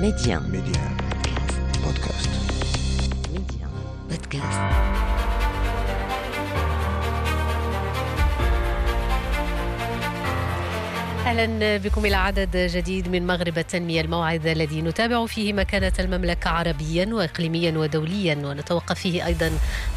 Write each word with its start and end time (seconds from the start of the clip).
Média. 0.00 0.40
Média. 0.40 0.80
Podcast. 1.84 2.30
Média. 3.34 3.66
Podcast. 4.08 4.60
أهلا 11.26 11.76
بكم 11.76 12.06
إلى 12.06 12.16
عدد 12.16 12.56
جديد 12.56 13.08
من 13.08 13.26
مغرب 13.26 13.58
التنمية 13.58 14.00
الموعد 14.00 14.46
الذي 14.46 14.82
نتابع 14.82 15.26
فيه 15.26 15.52
مكانة 15.52 15.92
المملكة 15.98 16.50
عربيا 16.50 17.06
واقليميا 17.14 17.78
ودوليا 17.78 18.34
ونتوقف 18.34 18.98
فيه 18.98 19.26
أيضا 19.26 19.50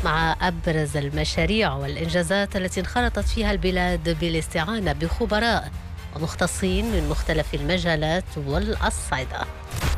مع 0.06 0.36
أبرز 0.42 0.98
المشاريع 0.98 1.74
والإنجازات 1.74 2.56
التي 2.56 2.80
انخرطت 2.80 3.28
فيها 3.28 3.52
البلاد 3.52 4.20
بالاستعانة 4.20 4.94
بخبراء 4.94 5.72
ومختصين 6.16 6.86
من 6.86 7.10
مختلف 7.10 7.54
المجالات 7.54 8.38
والأصعدة. 8.38 9.46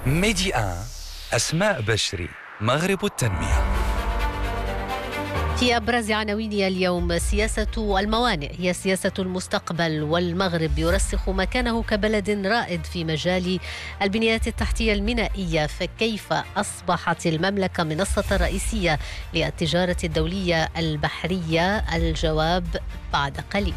ميدي 0.06 0.56
آن 0.56 0.78
أسماء 1.34 1.82
بشري 1.82 2.30
مغرب 2.62 3.06
التنمية. 3.06 3.64
في 5.60 5.78
ابرز 5.78 6.12
عناوين 6.12 6.54
اليوم 6.54 7.18
سياسة 7.18 8.00
الموانئ. 8.00 8.52
هي 8.60 8.74
سياسة 8.74 9.12
المستقبل 9.20 10.04
والمغرب. 10.04 10.80
يرسخ 10.80 11.30
مكانه 11.30 11.84
كبلد 11.84 12.30
رائد 12.30 12.86
في 12.86 13.04
مجال 13.04 13.60
البنيات 14.02 14.48
التحتية 14.48 14.94
المينائيه 14.94 15.68
فكيف 15.68 16.34
أصبحت 16.58 17.28
المملكة 17.28 17.84
منصة 17.84 18.38
رئيسية 18.38 19.00
للتجارة 19.34 19.98
الدولية 20.04 20.70
البحرية؟ 20.78 21.78
الجواب 21.78 22.68
بعد 23.14 23.38
قليل. 23.54 23.74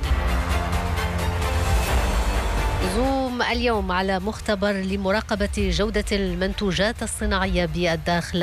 اليوم 3.52 3.92
على 3.92 4.18
مختبر 4.18 4.72
لمراقبة 4.72 5.48
جودة 5.56 6.04
المنتوجات 6.12 7.02
الصناعية 7.02 7.66
بالداخل 7.66 8.40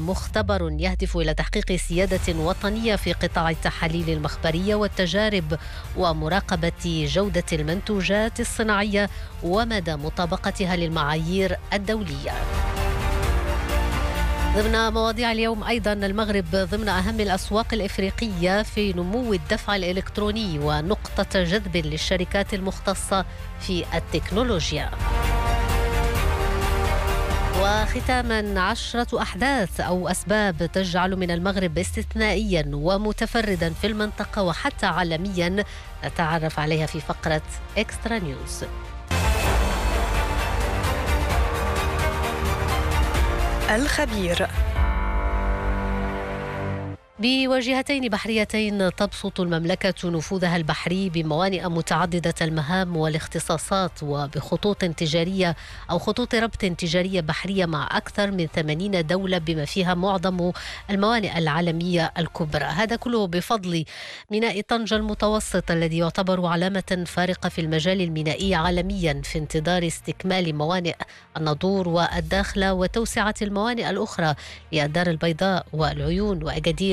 مختبر 0.00 0.76
يهدف 0.78 1.16
إلى 1.16 1.34
تحقيق 1.34 1.76
سيادة 1.76 2.38
وطنية 2.38 2.96
في 2.96 3.12
قطاع 3.12 3.50
التحاليل 3.50 4.10
المخبرية 4.10 4.74
والتجارب 4.74 5.58
ومراقبة 5.96 7.06
جودة 7.12 7.44
المنتوجات 7.52 8.40
الصناعية 8.40 9.10
ومدى 9.42 9.96
مطابقتها 9.96 10.76
للمعايير 10.76 11.56
الدولية. 11.72 12.32
ضمن 14.56 14.92
مواضيع 14.92 15.32
اليوم 15.32 15.64
أيضا 15.64 15.92
المغرب 15.92 16.44
ضمن 16.54 16.88
أهم 16.88 17.20
الأسواق 17.20 17.66
الإفريقية 17.72 18.62
في 18.62 18.92
نمو 18.92 19.32
الدفع 19.32 19.76
الإلكتروني 19.76 20.58
ونقطة 20.58 21.42
جذب 21.42 21.76
للشركات 21.76 22.54
المختصة 22.54 23.24
في 23.60 23.84
التكنولوجيا. 23.94 24.90
وختاما 27.60 28.60
عشرة 28.60 29.22
أحداث 29.22 29.80
أو 29.80 30.08
أسباب 30.08 30.70
تجعل 30.72 31.16
من 31.16 31.30
المغرب 31.30 31.78
استثنائيا 31.78 32.70
ومتفردا 32.72 33.70
في 33.70 33.86
المنطقة 33.86 34.42
وحتى 34.42 34.86
عالميا 34.86 35.64
نتعرف 36.04 36.58
عليها 36.60 36.86
في 36.86 37.00
فقرة 37.00 37.42
إكسترا 37.78 38.18
نيوز 38.18 38.64
الخبير. 43.76 44.46
بوجهتين 47.18 48.08
بحريتين 48.08 48.94
تبسط 48.96 49.40
المملكة 49.40 50.10
نفوذها 50.10 50.56
البحري 50.56 51.10
بموانئ 51.10 51.68
متعددة 51.68 52.34
المهام 52.42 52.96
والاختصاصات 52.96 54.02
وبخطوط 54.02 54.84
تجارية 54.84 55.56
أو 55.90 55.98
خطوط 55.98 56.34
ربط 56.34 56.56
تجارية 56.56 57.20
بحرية 57.20 57.66
مع 57.66 57.88
أكثر 57.90 58.30
من 58.30 58.46
80 58.46 59.06
دولة 59.06 59.38
بما 59.38 59.64
فيها 59.64 59.94
معظم 59.94 60.52
الموانئ 60.90 61.38
العالمية 61.38 62.12
الكبرى. 62.18 62.64
هذا 62.64 62.96
كله 62.96 63.26
بفضل 63.26 63.84
ميناء 64.30 64.60
طنجة 64.60 64.96
المتوسط 64.96 65.70
الذي 65.70 65.98
يعتبر 65.98 66.46
علامة 66.46 67.04
فارقة 67.06 67.48
في 67.48 67.60
المجال 67.60 68.00
المينائي 68.00 68.54
عالميا 68.54 69.22
في 69.24 69.38
انتظار 69.38 69.86
استكمال 69.86 70.54
موانئ 70.54 70.96
الناظور 71.36 71.88
والداخلة 71.88 72.72
وتوسعة 72.74 73.34
الموانئ 73.42 73.90
الأخرى 73.90 74.34
للدار 74.72 75.06
البيضاء 75.06 75.66
والعيون 75.72 76.42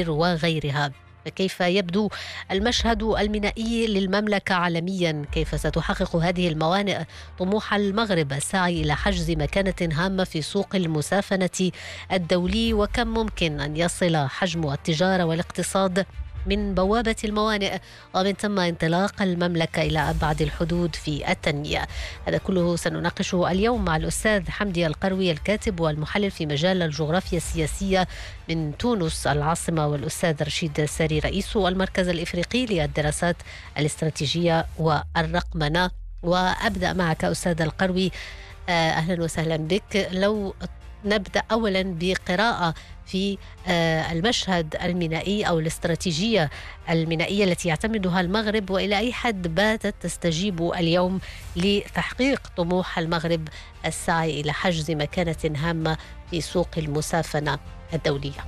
وأجادير 0.10 0.40
وغيرها. 0.50 0.92
كيف 1.36 1.62
يبدو 1.62 2.10
المشهد 2.52 3.04
المينائي 3.04 3.88
للمملكة 3.88 4.56
عالميا؟ 4.56 5.26
كيف 5.32 5.60
ستحقق 5.60 6.16
هذه 6.16 6.48
الموانئ 6.48 7.04
طموح 7.40 7.74
المغرب 7.74 8.34
السعي 8.34 8.82
إلى 8.82 8.96
حجز 8.96 9.32
مكانة 9.32 9.90
هامة 9.94 10.24
في 10.24 10.42
سوق 10.42 10.76
المسافنة 10.76 11.72
الدولي؟ 12.12 12.74
وكم 12.74 13.08
ممكن 13.08 13.60
أن 13.60 13.78
يصل 13.78 14.18
حجم 14.28 14.72
التجارة 14.72 15.24
والاقتصاد؟ 15.24 16.06
من 16.50 16.76
بوابة 16.76 17.16
الموانئ 17.24 17.80
ومن 18.14 18.34
ثم 18.34 18.60
انطلاق 18.60 19.22
المملكة 19.22 19.82
إلى 19.82 20.00
أبعد 20.00 20.42
الحدود 20.42 20.96
في 20.96 21.32
التنمية. 21.32 21.88
هذا 22.28 22.38
كله 22.38 22.76
سنناقشه 22.76 23.52
اليوم 23.52 23.86
مع 23.86 23.96
الأستاذ 23.96 24.50
حمدي 24.50 24.88
القروي 24.88 25.32
الكاتب 25.32 25.80
والمحلل 25.80 26.32
في 26.32 26.46
مجال 26.46 26.82
الجغرافيا 26.82 27.38
السياسية 27.38 28.08
من 28.50 28.78
تونس 28.78 29.28
العاصمة 29.28 29.88
والأستاذ 29.88 30.44
رشيد 30.44 30.86
ساري 30.86 31.20
رئيس 31.20 31.58
المركز 31.58 32.08
الإفريقي 32.08 32.66
للدراسات 32.66 33.36
الاستراتيجية 33.78 34.66
والرقمنة. 34.78 35.92
وأبدأ 36.24 36.94
معك 36.94 37.26
أستاذ 37.26 37.62
القروي. 37.62 38.12
أهلا 38.70 39.24
وسهلا 39.24 39.58
بك. 39.58 40.08
لو 40.12 40.54
نبدأ 41.06 41.44
اولا 41.52 41.96
بقراءة 42.00 42.74
في 43.06 43.38
المشهد 44.12 44.76
المينائي 44.84 45.44
أو 45.44 45.60
الاستراتيجية 45.60 46.50
المينائيه 46.90 47.44
التي 47.44 47.68
يعتمدها 47.70 48.22
المغرب 48.22 48.70
وإلى 48.70 48.98
أي 48.98 49.14
حد 49.14 49.56
باتت 49.56 49.96
تستجيب 50.02 50.62
اليوم 50.74 51.20
لتحقيق 51.56 52.42
طموح 52.58 53.00
المغرب 53.00 53.48
السعي 53.86 54.42
إلى 54.42 54.54
حجز 54.54 54.92
مكانة 54.92 55.36
هامة 55.56 55.98
في 56.32 56.42
سوق 56.42 56.70
المسافنة 56.78 57.60
الدولية. 57.94 58.46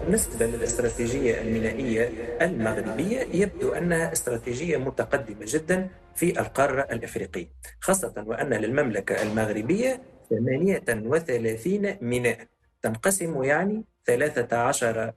بالنسبة 0.00 0.46
للاستراتيجية 0.46 1.40
المينائية 1.40 2.10
المغربية 2.42 3.20
يبدو 3.32 3.72
أنها 3.72 4.12
استراتيجية 4.12 4.76
متقدمة 4.76 5.46
جدا 5.46 5.88
في 6.14 6.40
القارة 6.40 6.80
الإفريقية 6.80 7.48
خاصة 7.80 8.14
وأن 8.26 8.54
للمملكة 8.54 9.22
المغربية 9.22 10.02
38 10.30 11.96
ميناء. 12.00 12.38
تنقسم 12.82 13.42
يعني 13.42 13.84
13 14.06 15.12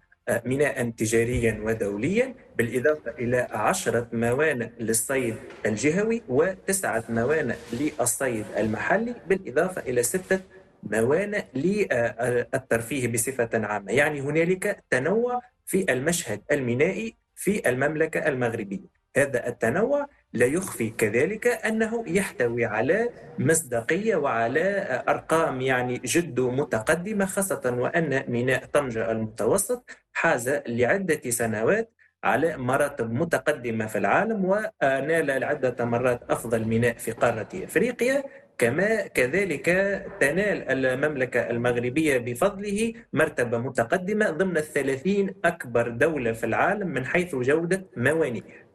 ميناء 0.46 0.90
تجاريا 0.90 1.60
ودوليا 1.64 2.36
بالإضافة 2.58 3.12
إلى 3.12 3.48
عشرة 3.52 4.08
موانئ 4.14 4.70
للصيد 4.80 5.36
الجهوي 5.66 6.22
وتسعة 6.30 7.04
موانئ 7.10 7.56
للصيد 7.74 8.46
المحلي 8.58 9.16
بالإضافة 9.28 9.82
إلى 9.82 10.04
ستة 10.04 10.40
موانئ 10.84 11.44
للترفيه 11.56 13.08
بصفة 13.08 13.50
عامة. 13.54 13.92
يعني 13.92 14.22
هنالك 14.22 14.84
تنوع 14.90 15.42
في 15.66 15.94
المشهد 15.94 16.42
المينائي 16.52 17.16
في 17.36 17.70
المملكة 17.70 18.28
المغربية. 18.28 19.00
هذا 19.18 19.48
التنوع 19.48 20.08
لا 20.34 20.46
يخفي 20.46 20.90
كذلك 20.90 21.48
أنه 21.48 22.04
يحتوي 22.08 22.66
على 22.66 23.10
مصداقية 23.40 24.16
وعلى 24.16 25.04
أرقام 25.10 25.62
يعني 25.62 26.02
جد 26.06 26.40
متقدمة 26.40 27.26
خاصة 27.26 27.76
وأن 27.78 28.24
ميناء 28.28 28.66
طنجه 28.66 29.12
المتوسط 29.12 29.90
حاز 30.14 30.50
لعدة 30.68 31.30
سنوات 31.30 31.92
على 32.24 32.58
مراتب 32.58 33.12
متقدمة 33.14 33.86
في 33.88 33.98
العالم 33.98 34.46
ونال 34.46 35.44
عده 35.44 35.86
مرات 35.86 36.32
أفضل 36.32 36.66
ميناء 36.66 36.98
في 36.98 37.12
قارة 37.12 37.50
إفريقيا. 37.54 38.24
كما 38.58 39.08
كذلك 39.08 39.66
تنال 40.20 40.86
المملكة 40.86 41.50
المغربية 41.50 42.18
بفضله 42.18 42.94
مرتبة 43.14 43.58
متقدمة 43.58 44.30
ضمن 44.30 44.58
الثلاثين 44.58 45.36
أكبر 45.46 45.90
دولة 45.90 46.32
في 46.32 46.46
العالم 46.46 46.88
من 46.88 47.06
حيث 47.06 47.36
جودة 47.36 47.86
موانئها. 47.98 48.69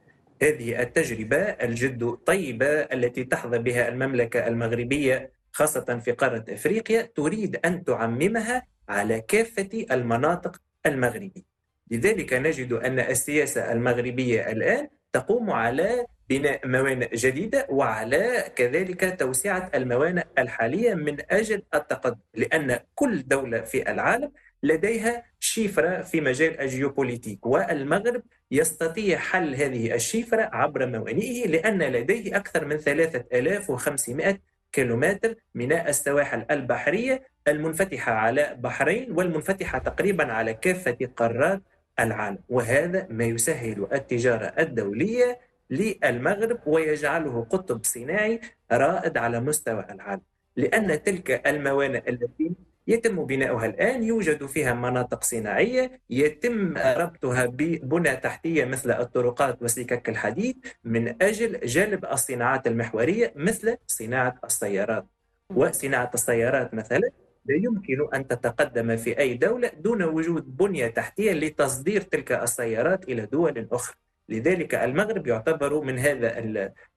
هذه 0.44 0.82
التجربة 0.82 1.37
الجد 1.37 2.11
طيبة 2.26 2.67
التي 2.67 3.25
تحظى 3.25 3.58
بها 3.58 3.88
المملكة 3.88 4.46
المغربية 4.46 5.32
خاصة 5.52 6.00
في 6.05 6.12
قارة 6.12 6.44
أفريقيا 6.49 7.02
تريد 7.02 7.56
أن 7.64 7.85
تعممها 7.85 8.67
على 8.88 9.20
كافة 9.20 9.87
المناطق 9.91 10.61
المغربية. 10.87 11.55
لذلك 11.91 12.32
نجد 12.32 12.73
أن 12.73 12.99
السياسة 13.00 13.73
المغربية 13.73 14.52
الآن 14.52 14.88
تقوم 15.12 15.50
على 15.50 16.06
بناء 16.29 16.69
موانئ 16.69 17.17
جديدة 17.17 17.67
وعلى 17.70 18.44
كذلك 18.56 19.17
توسعة 19.19 19.70
الموانئ 19.75 20.25
الحالية 20.38 20.94
من 20.94 21.17
أجل 21.31 21.62
التقدم 21.75 22.20
لأن 22.35 22.79
كل 22.94 23.29
دولة 23.29 23.61
في 23.61 23.91
العالم 23.91 24.32
لديها 24.65 25.25
شفرة 25.41 26.03
في 26.03 26.21
مجال 26.21 26.61
الجيوبوليتيك 26.61 27.47
والمغرب 27.47 28.23
يستطيع 28.51 29.19
حل 29.19 29.55
هذه 29.55 29.95
الشفرة 29.95 30.51
عبر 30.53 30.87
موانئه 30.87 31.47
لأن 31.47 31.83
لديه 31.83 32.37
أكثر 32.37 32.65
من 32.65 32.77
3500 32.77 34.39
كيلومتر 34.73 35.35
ميناء 35.55 35.89
السواحل 35.89 36.47
البحرية 36.51 37.23
المنفتحة 37.49 38.13
على 38.13 38.57
بحرين 38.61 39.13
والمنفتحة 39.13 39.79
تقريبا 39.79 40.33
على 40.33 40.55
كافة 40.55 40.99
قارات 41.17 41.63
العالم. 42.01 42.39
وهذا 42.49 43.07
ما 43.11 43.25
يسهل 43.25 43.87
التجارة 43.93 44.47
الدولية 44.59 45.41
للمغرب 45.71 46.59
ويجعله 46.67 47.47
قطب 47.51 47.85
صناعي 47.85 48.41
رائد 48.73 49.17
على 49.17 49.41
مستوى 49.41 49.87
العالم. 49.91 50.23
لأن 50.57 51.03
تلك 51.03 51.47
الموانئ 51.47 52.11
التي 52.11 52.53
يتم 52.87 53.25
بناؤها 53.25 53.67
الآن 53.67 54.03
يوجد 54.03 54.47
فيها 54.47 54.75
مناطق 54.75 55.25
صناعية 55.25 56.01
يتم 56.11 56.77
ربطها 56.77 57.47
ببنى 57.47 58.17
تحتية 58.17 58.65
مثل 58.65 58.91
الطرقات 58.91 59.63
وسكك 59.63 60.09
الحديد 60.09 60.67
من 60.85 61.23
أجل 61.23 61.61
جلب 61.61 62.05
الصناعات 62.05 62.67
المحورية 62.67 63.33
مثل 63.37 63.77
صناعة 63.87 64.39
السيارات. 64.45 65.07
وصناعة 65.51 66.11
السيارات 66.15 66.75
مثلا 66.75 67.11
لا 67.45 67.57
يمكن 67.57 68.09
أن 68.15 68.29
تتقدم 68.29 68.97
في 68.97 69.19
أي 69.19 69.35
دولة 69.35 69.69
دون 69.69 70.03
وجود 70.03 70.57
بنية 70.57 70.87
تحتية 70.87 71.33
لتصدير 71.33 72.01
تلك 72.01 72.33
السيارات 72.33 73.05
إلى 73.09 73.27
دول 73.27 73.69
أخرى. 73.73 73.97
لذلك 74.29 74.75
المغرب 74.75 75.27
يعتبر 75.27 75.81
من 75.81 75.99
هذا 75.99 76.41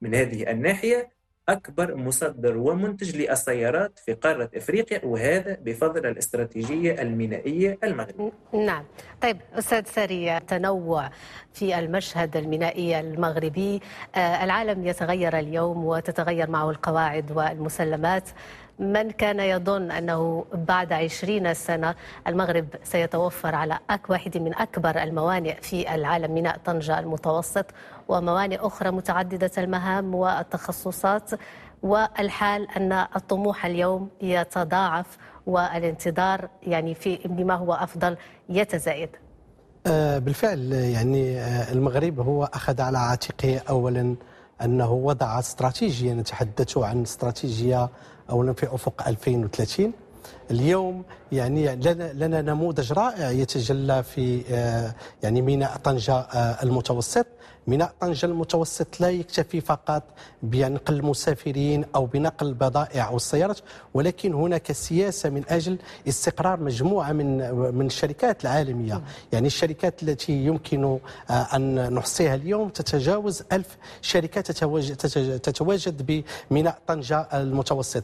من 0.01 0.15
هذه 0.15 0.51
الناحية 0.51 1.16
أكبر 1.49 1.95
مصدر 1.95 2.57
ومنتج 2.57 3.15
للسيارات 3.15 3.99
في 4.05 4.13
قارة 4.13 4.49
إفريقيا 4.55 5.05
وهذا 5.05 5.57
بفضل 5.61 6.05
الاستراتيجية 6.05 7.01
المينائية 7.01 7.77
المغربية. 7.83 8.31
نعم. 8.53 8.83
طيب 9.21 9.37
أستاذ 9.53 9.85
سري 9.85 10.39
تنوع 10.39 11.09
في 11.53 11.79
المشهد 11.79 12.37
المينائي 12.37 12.99
المغربي 12.99 13.81
آه، 14.15 14.43
العالم 14.43 14.87
يتغير 14.87 15.39
اليوم 15.39 15.85
وتتغير 15.85 16.49
معه 16.49 16.69
القواعد 16.69 17.31
والمسلمات. 17.31 18.29
من 18.79 19.11
كان 19.11 19.39
يظن 19.39 19.91
أنه 19.91 20.45
بعد 20.53 20.93
عشرين 20.93 21.53
سنة 21.53 21.95
المغرب 22.27 22.67
سيتوفر 22.83 23.55
على 23.55 23.79
واحد 24.09 24.37
من 24.37 24.55
أكبر 24.55 25.03
الموانئ 25.03 25.61
في 25.61 25.95
العالم 25.95 26.33
ميناء 26.33 26.57
طنجة 26.65 26.99
المتوسط 26.99 27.65
وموانئ 28.07 28.57
أخرى 28.59 28.91
متعددة 28.91 29.51
المهام 29.57 30.15
والتخصصات 30.15 31.31
والحال 31.83 32.67
أن 32.77 32.91
الطموح 33.15 33.65
اليوم 33.65 34.09
يتضاعف 34.21 35.17
والانتظار 35.47 36.49
يعني 36.63 36.95
في 36.95 37.19
بما 37.25 37.55
هو 37.55 37.73
أفضل 37.73 38.17
يتزايد. 38.49 39.09
آه، 39.87 40.17
بالفعل 40.17 40.71
يعني 40.73 41.39
آه، 41.39 41.71
المغرب 41.71 42.19
هو 42.19 42.43
أخذ 42.43 42.81
على 42.81 42.97
عاتقه 42.97 43.61
أولا 43.69 44.15
أنه 44.61 44.91
وضع 44.91 45.39
استراتيجية 45.39 46.13
نتحدث 46.13 46.77
عن 46.77 47.01
استراتيجية 47.01 47.89
اولا 48.29 48.53
في 48.53 48.65
أفق 48.75 49.07
2030 49.07 49.91
اليوم 50.51 51.03
يعني 51.31 51.75
لنا, 51.75 52.13
لنا 52.13 52.41
نموذج 52.41 52.93
رائع 52.93 53.31
يتجلى 53.31 54.03
في 54.03 54.43
آه، 54.51 54.95
يعني 55.23 55.41
ميناء 55.41 55.77
طنجة 55.77 56.13
آه، 56.13 56.63
المتوسط. 56.63 57.25
ميناء 57.67 57.93
طنجة 57.99 58.25
المتوسط 58.25 59.01
لا 59.01 59.09
يكتفي 59.09 59.61
فقط 59.61 60.03
بنقل 60.43 60.93
المسافرين 60.93 61.85
أو 61.95 62.05
بنقل 62.05 62.47
البضائع 62.47 63.07
أو 63.07 63.15
السيارات 63.15 63.59
ولكن 63.93 64.33
هناك 64.33 64.71
سياسة 64.71 65.29
من 65.29 65.43
أجل 65.49 65.77
استقرار 66.07 66.59
مجموعة 66.59 67.11
من 67.11 67.53
من 67.75 67.85
الشركات 67.85 68.41
العالمية. 68.41 69.01
يعني 69.33 69.47
الشركات 69.47 70.03
التي 70.03 70.33
يمكن 70.33 70.99
آه، 71.29 71.33
أن 71.55 71.93
نحصيها 71.93 72.35
اليوم 72.35 72.69
تتجاوز 72.69 73.43
ألف 73.51 73.77
شركة 74.01 74.41
تتواجد 75.37 76.23
بميناء 76.51 76.77
طنجة 76.87 77.27
المتوسط. 77.33 78.03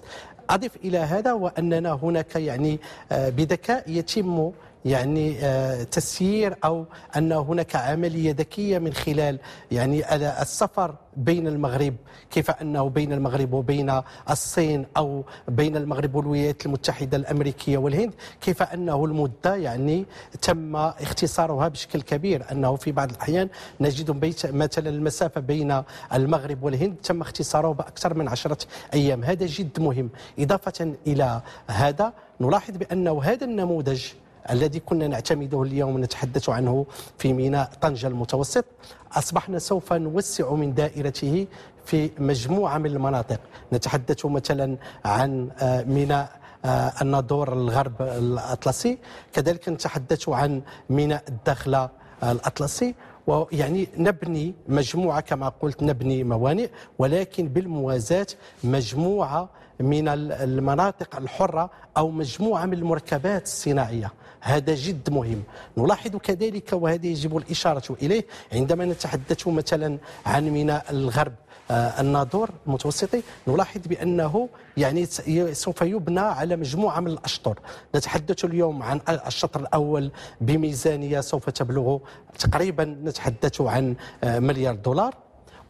أضف 0.49 0.71
إلى 0.83 0.97
هذا 0.97 1.33
وأننا 1.33 1.93
هناك 2.03 2.35
يعني 2.35 2.79
آه، 3.11 3.29
بذكاء 3.29 3.83
يتم 3.87 4.51
يعني 4.85 5.39
آه، 5.41 5.83
تسيير 5.83 6.55
أو 6.65 6.85
أن 7.17 7.31
هناك 7.31 7.75
عملية 7.75 8.31
ذكية 8.31 8.79
من 8.79 8.93
خلال 8.93 9.39
يعني 9.71 10.15
السفر 10.41 10.95
بين 11.17 11.47
المغرب 11.47 11.95
كيف 12.31 12.51
أنه 12.51 12.89
بين 12.89 13.13
المغرب 13.13 13.53
وبين 13.53 14.01
الصين 14.29 14.85
أو 14.97 15.23
بين 15.47 15.77
المغرب 15.77 16.15
والولايات 16.15 16.65
المتحدة 16.65 17.17
الأمريكية 17.17 17.77
والهند 17.77 18.13
كيف 18.41 18.63
أنه 18.63 19.05
المدة 19.05 19.55
يعني 19.55 20.05
تم 20.41 20.75
اختصارها 20.75 21.67
بشكل 21.67 22.01
كبير 22.01 22.45
أنه 22.51 22.75
في 22.75 22.91
بعض 22.91 23.09
الأحيان 23.11 23.49
نجد 23.81 24.11
بيت 24.11 24.45
مثلا 24.45 24.89
المسافة 24.89 25.41
بين 25.41 25.83
المغرب 26.13 26.63
والهند 26.63 26.95
تم 27.03 27.21
اختصاره 27.21 27.71
بأكثر 27.71 28.13
من 28.13 28.27
عشرة 28.27 28.57
أيام. 28.93 29.23
هذا 29.23 29.45
جد 29.45 29.79
مهم. 29.79 30.09
إضافة 30.39 30.95
إلى 31.07 31.41
هذا 31.67 32.13
نلاحظ 32.41 32.77
بأنه 32.77 33.23
هذا 33.23 33.45
النموذج 33.45 34.05
الذي 34.49 34.79
كنا 34.79 35.07
نعتمده 35.07 35.63
اليوم 35.63 36.03
نتحدث 36.03 36.49
عنه 36.49 36.85
في 37.17 37.33
ميناء 37.33 37.69
طنجة 37.81 38.07
المتوسط 38.07 38.65
أصبحنا 39.11 39.59
سوف 39.59 39.93
نوسع 39.93 40.53
من 40.53 40.73
دائرته 40.73 41.47
في 41.85 42.11
مجموعة 42.19 42.77
من 42.77 42.85
المناطق. 42.85 43.39
نتحدث 43.73 44.25
مثلا 44.25 44.77
عن 45.05 45.49
آه، 45.61 45.83
ميناء 45.83 46.29
آه، 46.65 46.93
الناظور 47.01 47.53
الغرب 47.53 48.01
الأطلسي 48.01 48.97
كذلك 49.33 49.69
نتحدث 49.69 50.29
عن 50.29 50.61
ميناء 50.89 51.23
الداخلة 51.29 51.89
الأطلسي 52.23 52.95
ويعني 53.27 53.87
نبني 53.97 54.55
مجموعة 54.67 55.19
كما 55.21 55.49
قلت 55.49 55.83
نبني 55.83 56.23
موانئ 56.23 56.69
ولكن 56.99 57.47
بالموازاة 57.47 58.27
مجموعة 58.63 59.49
من 59.79 60.07
المناطق 60.07 61.15
الحرة 61.15 61.69
أو 61.97 62.11
مجموعة 62.11 62.65
من 62.65 62.73
المركبات 62.73 63.43
الصناعية. 63.43 64.11
هذا 64.41 64.75
جد 64.75 65.09
مهم. 65.09 65.43
نلاحظ 65.77 66.15
كذلك 66.15 66.73
وهذا 66.73 67.05
يجب 67.07 67.37
الإشارة 67.37 67.97
إليه 68.01 68.25
عندما 68.53 68.85
نتحدث 68.85 69.47
مثلا 69.47 69.97
عن 70.25 70.49
ميناء 70.49 70.85
الغرب 70.89 71.33
آه، 71.71 72.01
الناظور 72.01 72.49
المتوسطي. 72.67 73.21
نلاحظ 73.47 73.81
بأنه 73.85 74.49
يعني 74.77 75.05
سوف 75.53 75.81
يبنى 75.81 76.19
على 76.19 76.55
مجموعة 76.55 76.99
من 76.99 77.07
الأشطر. 77.07 77.59
نتحدث 77.95 78.45
اليوم 78.45 78.83
عن 78.83 79.01
الشطر 79.27 79.59
الأول 79.59 80.11
بميزانية 80.41 81.21
سوف 81.21 81.49
تبلغ 81.49 81.97
تقريبا 82.39 82.83
نتحدث 82.83 83.61
عن 83.61 83.95
آه، 84.23 84.39
مليار 84.39 84.75
دولار. 84.75 85.13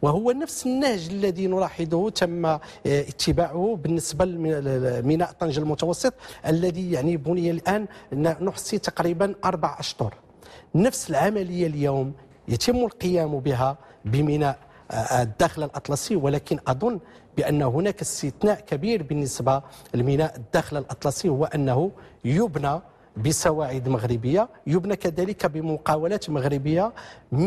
وهو 0.02 0.30
نفس 0.30 0.66
النهج 0.66 1.08
الذي 1.10 1.46
نلاحظه 1.46 2.10
تم 2.10 2.46
آه، 2.46 2.60
اتباعه 2.86 3.78
بالنسبة 3.82 4.24
لميناء 4.24 5.32
طنجة 5.32 5.60
المتوسط 5.60 6.14
الذي 6.46 6.92
يعني 6.92 7.16
بني 7.16 7.50
الآن 7.50 7.86
نحصي 8.40 8.78
تقريبا 8.78 9.34
أربع 9.44 9.76
أشطر. 9.80 10.14
نفس 10.74 11.10
العملية 11.10 11.66
اليوم 11.66 12.12
يتم 12.48 12.76
القيام 12.76 13.40
بها 13.40 13.78
بميناء 14.04 14.58
آه، 14.90 15.22
الداخل 15.22 15.62
الأطلسي 15.62 16.16
ولكن 16.16 16.58
أظن 16.68 17.00
بأن 17.36 17.62
هناك 17.62 18.00
استثناء 18.00 18.60
كبير 18.60 19.02
بالنسبة 19.02 19.62
لميناء 19.94 20.36
الداخل 20.36 20.76
الأطلسي 20.76 21.28
هو 21.28 21.44
أنه 21.44 21.90
يبنى 22.24 22.80
بسواعد 23.16 23.88
مغربية 23.88 24.48
يبنى 24.66 24.96
كذلك 24.96 25.46
بمقاولات 25.46 26.30
مغربية 26.30 26.92
100% 27.32 27.38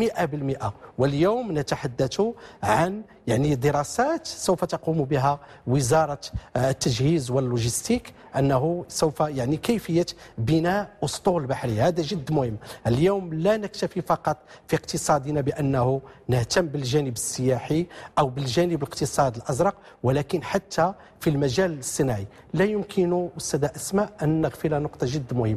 واليوم 0.97 1.57
نتحدث 1.57 2.21
عن 2.63 3.01
يعني 3.27 3.55
دراسات 3.55 4.27
سوف 4.27 4.65
تقوم 4.65 5.03
بها 5.03 5.39
وزارة 5.67 6.19
آه، 6.55 6.69
التجهيز 6.69 7.31
واللوجستيك 7.31 8.13
أنه 8.36 8.86
سوف 8.88 9.19
يعني 9.19 9.57
كيفية 9.57 10.05
بناء 10.38 10.89
أسطول 11.03 11.45
بحري 11.45 11.81
هذا 11.81 12.01
جد 12.01 12.31
مهم. 12.31 12.57
اليوم 12.88 13.33
لا 13.33 13.57
نكتفي 13.57 14.01
فقط 14.01 14.38
في 14.67 14.75
اقتصادنا 14.75 15.41
بأنه 15.41 16.01
نهتم 16.27 16.65
بالجانب 16.67 17.13
السياحي 17.13 17.86
أو 18.19 18.29
بالجانب 18.29 18.83
الاقتصاد 18.83 19.36
الأزرق 19.36 19.75
ولكن 20.03 20.43
حتى 20.43 20.93
في 21.19 21.29
المجال 21.29 21.79
الصناعي. 21.79 22.27
لا 22.53 22.65
يمكن 22.65 23.29
أستاذة 23.38 23.71
أسماء 23.75 24.13
أن 24.24 24.41
نغفل 24.41 24.81
نقطة 24.81 25.07
جد 25.09 25.33
مهمة. 25.33 25.57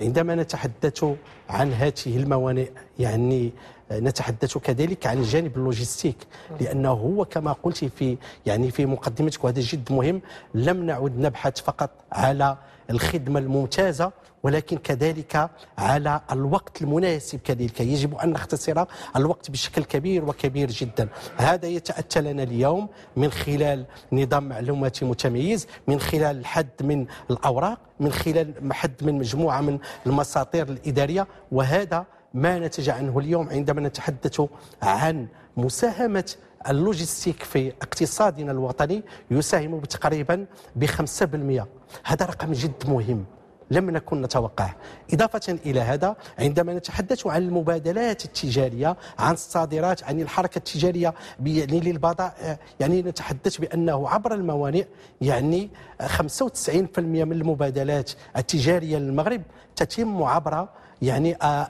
عندما 0.00 0.34
نتحدث 0.34 1.04
عن 1.48 1.72
هذه 1.72 1.92
الموانئ 2.16 2.68
يعني 2.98 3.52
نتحدث 3.92 4.58
كذلك 4.58 5.06
عن 5.06 5.18
الجانب 5.18 5.56
اللوجستيك 5.56 6.16
لأنه 6.60 6.90
هو 6.90 7.24
كما 7.24 7.52
قلت 7.52 7.84
في 7.84 8.16
يعني 8.46 8.70
في 8.70 8.86
مقدمتك 8.86 9.44
وهذا 9.44 9.60
جد 9.60 9.92
مهم 9.92 10.20
لم 10.54 10.86
نعد 10.86 11.18
نبحث 11.18 11.60
فقط 11.60 11.90
على 12.12 12.56
الخدمة 12.90 13.38
الممتازة 13.40 14.12
ولكن 14.46 14.76
كذلك 14.78 15.50
على 15.78 16.20
الوقت 16.32 16.82
المناسب 16.82 17.40
كذلك. 17.40 17.80
يجب 17.80 18.14
أن 18.14 18.30
نختصر 18.30 18.84
الوقت 19.16 19.50
بشكل 19.50 19.84
كبير 19.84 20.24
وكبير 20.24 20.70
جدا. 20.70 21.08
هذا 21.36 21.66
يتأتى 21.66 22.20
لنا 22.20 22.42
اليوم 22.42 22.88
من 23.16 23.30
خلال 23.30 23.86
نظام 24.12 24.48
معلوماتي 24.48 25.04
متميز 25.04 25.66
من 25.88 26.00
خلال 26.00 26.38
الحد 26.38 26.70
من 26.80 27.06
الأوراق 27.30 27.78
من 28.00 28.12
خلال 28.12 28.72
حد 28.72 29.04
من 29.04 29.18
مجموعة 29.18 29.60
من 29.60 29.78
المساطير 30.06 30.68
الإدارية. 30.68 31.26
وهذا 31.52 32.06
ما 32.34 32.58
نتج 32.58 32.90
عنه 32.90 33.18
اليوم 33.18 33.48
عندما 33.48 33.80
نتحدث 33.80 34.40
عن 34.82 35.26
مساهمة 35.56 36.34
اللوجستيك 36.68 37.42
في 37.42 37.72
اقتصادنا 37.82 38.52
الوطني 38.52 39.02
يساهم 39.30 39.80
تقريبا 39.80 40.46
ب 40.76 40.86
5% 40.86 41.66
هذا 42.04 42.26
رقم 42.26 42.52
جد 42.52 42.82
مهم. 42.88 43.24
لم 43.70 43.90
نكن 43.90 44.22
نتوقع. 44.22 44.70
إضافة 45.14 45.58
إلى 45.66 45.80
هذا 45.80 46.16
عندما 46.38 46.74
نتحدث 46.74 47.26
عن 47.26 47.42
المبادلات 47.42 48.24
التجارية 48.24 48.96
عن 49.18 49.34
الصادرات 49.34 50.04
عن 50.04 50.20
الحركة 50.20 50.58
التجارية 50.58 51.14
يعني 51.46 51.80
للبضائع 51.80 52.58
يعني 52.80 53.02
نتحدث 53.02 53.56
بأنه 53.56 54.08
عبر 54.08 54.34
الموانئ 54.34 54.86
يعني 55.20 55.70
95% 56.02 56.98
من 56.98 57.32
المبادلات 57.32 58.10
التجارية 58.36 58.98
للمغرب 58.98 59.42
تتم 59.76 60.22
عبر 60.22 60.68
يعني 61.02 61.36
آه، 61.42 61.68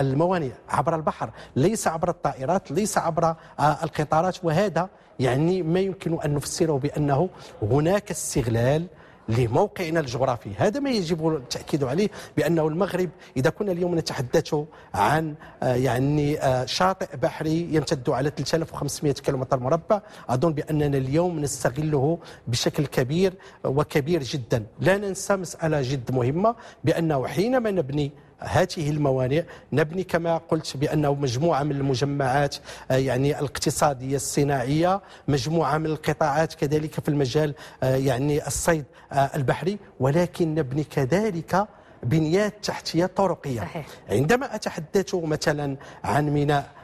الموانئ 0.00 0.50
عبر 0.68 0.96
البحر 0.96 1.30
ليس 1.56 1.88
عبر 1.88 2.08
الطائرات 2.08 2.70
ليس 2.72 2.98
عبر 2.98 3.24
آه، 3.24 3.78
القطارات. 3.82 4.44
وهذا 4.44 4.88
يعني 5.18 5.62
ما 5.62 5.80
يمكن 5.80 6.20
أن 6.24 6.34
نفسره 6.34 6.78
بأنه 6.78 7.28
هناك 7.62 8.10
استغلال 8.10 8.86
لموقعنا 9.28 10.00
الجغرافي. 10.00 10.50
هذا 10.56 10.80
ما 10.80 10.90
يجب 10.90 11.28
التأكيد 11.28 11.84
عليه 11.84 12.08
بأنه 12.36 12.68
المغرب 12.68 13.10
إذا 13.36 13.50
كنا 13.50 13.72
اليوم 13.72 13.98
نتحدث 13.98 14.54
عن 14.94 15.34
آه، 15.62 15.74
يعني 15.74 16.38
شاطئ 16.66 17.16
بحري 17.16 17.68
يمتد 17.72 18.10
على 18.10 18.30
3500 18.36 19.12
كيلومتر 19.12 19.60
مربع. 19.60 20.00
أظن 20.28 20.52
بأننا 20.52 20.98
اليوم 20.98 21.40
نستغله 21.40 22.18
بشكل 22.46 22.86
كبير 22.86 23.34
وكبير 23.64 24.22
جدا. 24.22 24.66
لا 24.80 24.96
ننسى 24.96 25.36
مسألة 25.36 25.82
جد 25.82 26.12
مهمة 26.12 26.54
بأنه 26.84 27.26
حينما 27.26 27.70
نبني 27.70 28.12
هذه 28.38 28.90
الموانئ. 28.90 29.42
نبني 29.72 30.04
كما 30.04 30.36
قلت 30.36 30.76
بأنه 30.76 31.14
مجموعة 31.14 31.62
من 31.62 31.72
المجمعات 31.72 32.56
آه، 32.90 32.96
يعني 32.96 33.38
الاقتصادية 33.38 34.16
الصناعية 34.16 35.00
مجموعة 35.28 35.78
من 35.78 35.86
القطاعات 35.86 36.54
كذلك 36.54 37.00
في 37.00 37.08
المجال 37.08 37.54
آه، 37.82 37.96
يعني 37.96 38.46
الصيد 38.46 38.84
آه، 39.12 39.30
البحري. 39.34 39.78
ولكن 40.00 40.54
نبني 40.54 40.84
كذلك 40.84 41.66
بنيات 42.02 42.54
تحتية 42.64 43.06
طرقية. 43.06 43.60
صحيح. 43.60 43.86
عندما 44.10 44.54
أتحدث 44.54 45.14
مثلا 45.14 45.76
عن 46.04 46.28
ميناء 46.28 46.76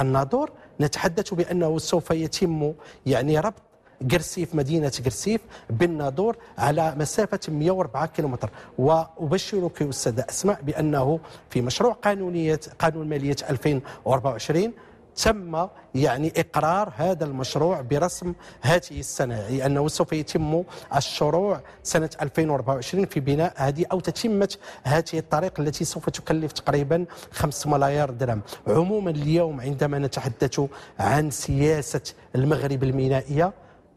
الناظور 0.00 0.50
نتحدث 0.80 1.34
بأنه 1.34 1.78
سوف 1.78 2.10
يتم 2.10 2.72
يعني 3.06 3.38
ربط 3.38 3.69
قرسيف 4.12 4.54
مدينة 4.54 4.92
قرسيف 5.04 5.40
بالناظور 5.70 6.36
على 6.58 6.94
مسافة 6.98 7.40
104 7.48 8.06
كيلومتر. 8.06 8.50
وأبشرك 8.78 9.82
أستاذ 9.82 10.20
أسماء 10.30 10.58
بأنه 10.62 11.20
في 11.50 11.62
مشروع 11.62 11.92
قانونية 11.92 12.60
قانون 12.78 13.08
مالية 13.08 13.36
2024 13.50 14.72
تم 15.16 15.68
يعني 15.94 16.32
إقرار 16.36 16.92
هذا 16.96 17.24
المشروع 17.24 17.80
برسم 17.80 18.32
هذه 18.60 18.80
السنة 18.90 19.34
يعني 19.34 19.66
أنه 19.66 19.88
سوف 19.88 20.12
يتم 20.12 20.62
الشروع 20.96 21.60
سنة 21.82 22.10
2024 22.22 23.06
في 23.06 23.20
بناء 23.20 23.52
هذه 23.56 23.84
أو 23.92 24.00
تتمة 24.00 24.56
هذه 24.82 25.04
الطريق 25.14 25.60
التي 25.60 25.84
سوف 25.84 26.10
تكلف 26.10 26.52
تقريبا 26.52 27.04
5 27.32 27.70
ملايير 27.70 28.10
درهم. 28.10 28.42
عموما 28.66 29.10
اليوم 29.10 29.60
عندما 29.60 29.98
نتحدث 29.98 30.60
عن 30.98 31.30
سياسة 31.30 32.02
المغرب 32.34 32.82
المينائية 32.82 33.52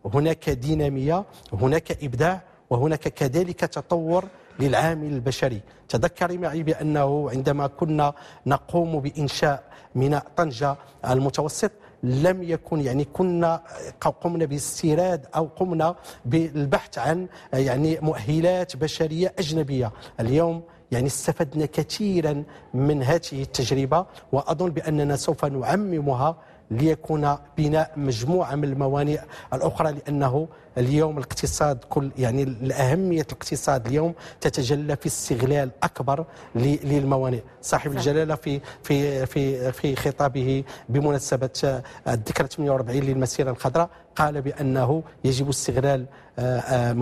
هناك 0.06 0.50
دينامية 0.50 1.26
هناك 1.54 2.04
إبداع 2.04 2.42
وهناك 2.70 3.00
كذلك 3.08 3.60
تطور 3.60 4.26
للعامل 4.60 5.08
البشري. 5.14 5.62
تذكري 5.90 6.38
معي 6.38 6.64
بأنه 6.64 7.30
عندما 7.30 7.68
كنا 7.68 8.14
نقوم 8.46 9.00
بإنشاء 9.00 9.64
ميناء 9.96 10.26
طنجة 10.38 10.76
المتوسط 11.10 11.72
لم 12.04 12.44
يكن 12.44 12.82
يعني 12.82 13.06
كنا 13.06 13.62
قمنا 14.22 14.46
باستيراد 14.46 15.26
أو 15.36 15.50
قمنا 15.56 15.96
بالبحث 16.26 16.98
عن 16.98 17.28
يعني 17.54 18.00
مؤهلات 18.02 18.76
بشرية 18.78 19.34
أجنبية. 19.40 19.92
اليوم 20.20 20.62
يعني 20.92 21.08
استفدنا 21.08 21.66
كثيرا 21.66 22.44
من 22.74 23.04
هذه 23.04 23.42
التجربة 23.42 24.06
وأظن 24.32 24.70
بأننا 24.70 25.16
سوف 25.16 25.46
نعممها 25.46 26.38
ليكون 26.72 27.38
بناء 27.58 27.92
مجموعة 27.98 28.56
من 28.56 28.64
الموانئ 28.64 29.20
الأخرى 29.54 29.92
لأنه 29.92 30.48
اليوم 30.78 31.18
الاقتصاد 31.18 31.78
كل 31.90 32.12
يعني 32.18 32.44
الأهمية 32.44 33.22
الاقتصاد 33.22 33.88
اليوم 33.88 34.14
تتجلى 34.42 34.96
في 34.96 35.06
استغلال 35.06 35.70
أكبر 35.84 36.26
للموانئ. 36.56 37.40
صاحب 37.62 37.92
الجلالة 37.92 38.36
في 38.36 38.62
في 38.84 39.26
في 39.26 39.72
في 39.72 39.96
خطابه 39.96 40.64
بمناسبة 40.90 41.82
الذكرى 42.08 42.48
48 42.48 43.02
للمسيرة 43.02 43.52
الخضراء 43.52 43.90
قال 44.16 44.42
بأنه 44.42 45.04
يجب 45.24 45.50
استغلال 45.50 46.06
آه، 46.40 46.60
آه، 46.60 46.94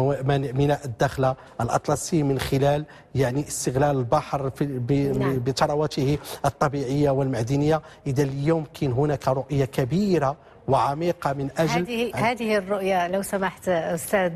ميناء 0.53 0.85
الداخله 0.85 1.35
الأطلسي 1.61 2.23
من 2.23 2.39
خلال 2.39 2.85
يعني 3.15 3.47
استغلال 3.47 3.97
البحر 3.97 4.51
نعم. 4.89 5.39
بثرواته 5.39 6.17
الطبيعية 6.45 7.09
والمعدنية 7.09 7.81
إذا 8.07 8.23
اليوم 8.23 8.65
كاين 8.73 8.91
هناك 8.91 9.27
رؤية 9.27 9.65
كبيرة 9.65 10.37
وعميقة 10.71 11.33
من 11.33 11.49
أجل 11.57 11.81
هذه 11.81 12.11
هذه 12.15 12.57
الرؤية 12.57 13.07
لو 13.07 13.21
سمحت 13.21 13.69
أستاذ 13.69 14.31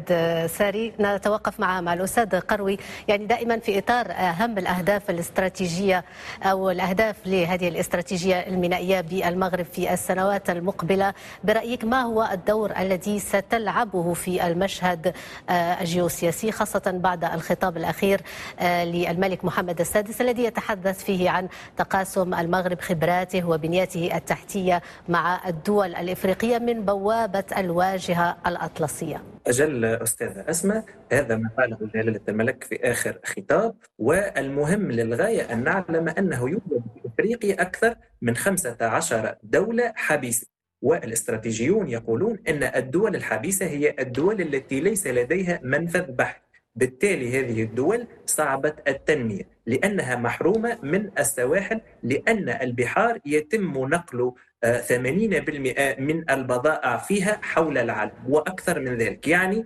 ساري 0.47 0.93
نتوقف 0.99 1.59
مع 1.59 1.81
مع 1.81 1.93
الأستاذ 1.93 2.39
قروي. 2.39 2.77
يعني 3.07 3.25
دائما 3.25 3.59
في 3.59 3.77
إطار 3.77 4.11
أهم 4.11 4.57
الأهداف 4.57 5.09
الاستراتيجية 5.09 6.03
أو 6.43 6.69
الأهداف 6.69 7.15
لهذه 7.25 7.67
الاستراتيجية 7.67 8.35
المينائية 8.47 9.01
بالمغرب 9.01 9.65
في 9.65 9.93
السنوات 9.93 10.49
المقبلة 10.49 11.13
برأيك 11.43 11.83
ما 11.83 12.01
هو 12.01 12.29
الدور 12.31 12.71
الذي 12.79 13.19
ستلعبه 13.19 14.13
في 14.13 14.47
المشهد 14.47 15.13
آه، 15.49 15.53
الجيوسياسي 15.53 16.51
خاصة 16.51 16.83
بعد 16.85 17.23
الخطاب 17.23 17.77
الأخير 17.77 18.21
آه، 18.59 18.85
للملك 18.85 19.45
محمد 19.45 19.79
السادس 19.79 20.21
الذي 20.21 20.43
يتحدث 20.43 21.03
فيه 21.03 21.29
عن 21.29 21.47
تقاسم 21.77 22.33
المغرب 22.33 22.81
خبراته 22.81 23.49
وبنيته 23.49 24.15
التحتية 24.15 24.81
مع 25.09 25.39
الدول 25.47 25.95
الإفريقية؟ 25.95 26.24
الإفريقية 26.25 26.59
من 26.59 26.85
بوابة 26.85 27.43
الواجهة 27.57 28.37
الأطلسية. 28.47 29.21
أجل 29.47 29.85
أستاذة 29.85 30.45
أسماء 30.49 30.85
هذا 31.11 31.35
ما 31.35 31.49
قاله 31.57 31.77
جلالة 31.93 32.19
الملك 32.29 32.63
في 32.63 32.75
آخر 32.91 33.19
خطاب 33.25 33.75
والمهم 33.97 34.91
للغاية 34.91 35.53
أن 35.53 35.63
نعلم 35.63 36.09
أنه 36.09 36.49
يوجد 36.49 36.83
في 36.93 37.01
إفريقيا 37.05 37.61
أكثر 37.61 37.95
من 38.21 38.35
15 38.35 39.35
دولة 39.43 39.93
حبيسة. 39.95 40.47
والاستراتيجيون 40.81 41.89
يقولون 41.89 42.39
أن 42.47 42.63
الدول 42.63 43.15
الحبيسة 43.15 43.65
هي 43.65 43.95
الدول 43.99 44.41
التي 44.41 44.79
ليس 44.79 45.07
لديها 45.07 45.59
منفذ 45.63 46.11
بحري 46.11 46.41
بالتالي 46.75 47.39
هذه 47.39 47.63
الدول 47.63 48.07
صعبة 48.25 48.73
التنمية 48.87 49.47
لأنها 49.65 50.15
محرومة 50.15 50.77
من 50.83 51.09
السواحل 51.19 51.81
لأن 52.03 52.49
البحار 52.49 53.19
يتم 53.25 53.85
نقل 53.85 54.33
80% 54.65 55.99
من 55.99 56.29
البضائع 56.29 56.97
فيها 56.97 57.39
حول 57.41 57.77
العالم 57.77 58.11
وأكثر 58.27 58.79
من 58.79 58.97
ذلك. 58.97 59.27
يعني 59.27 59.65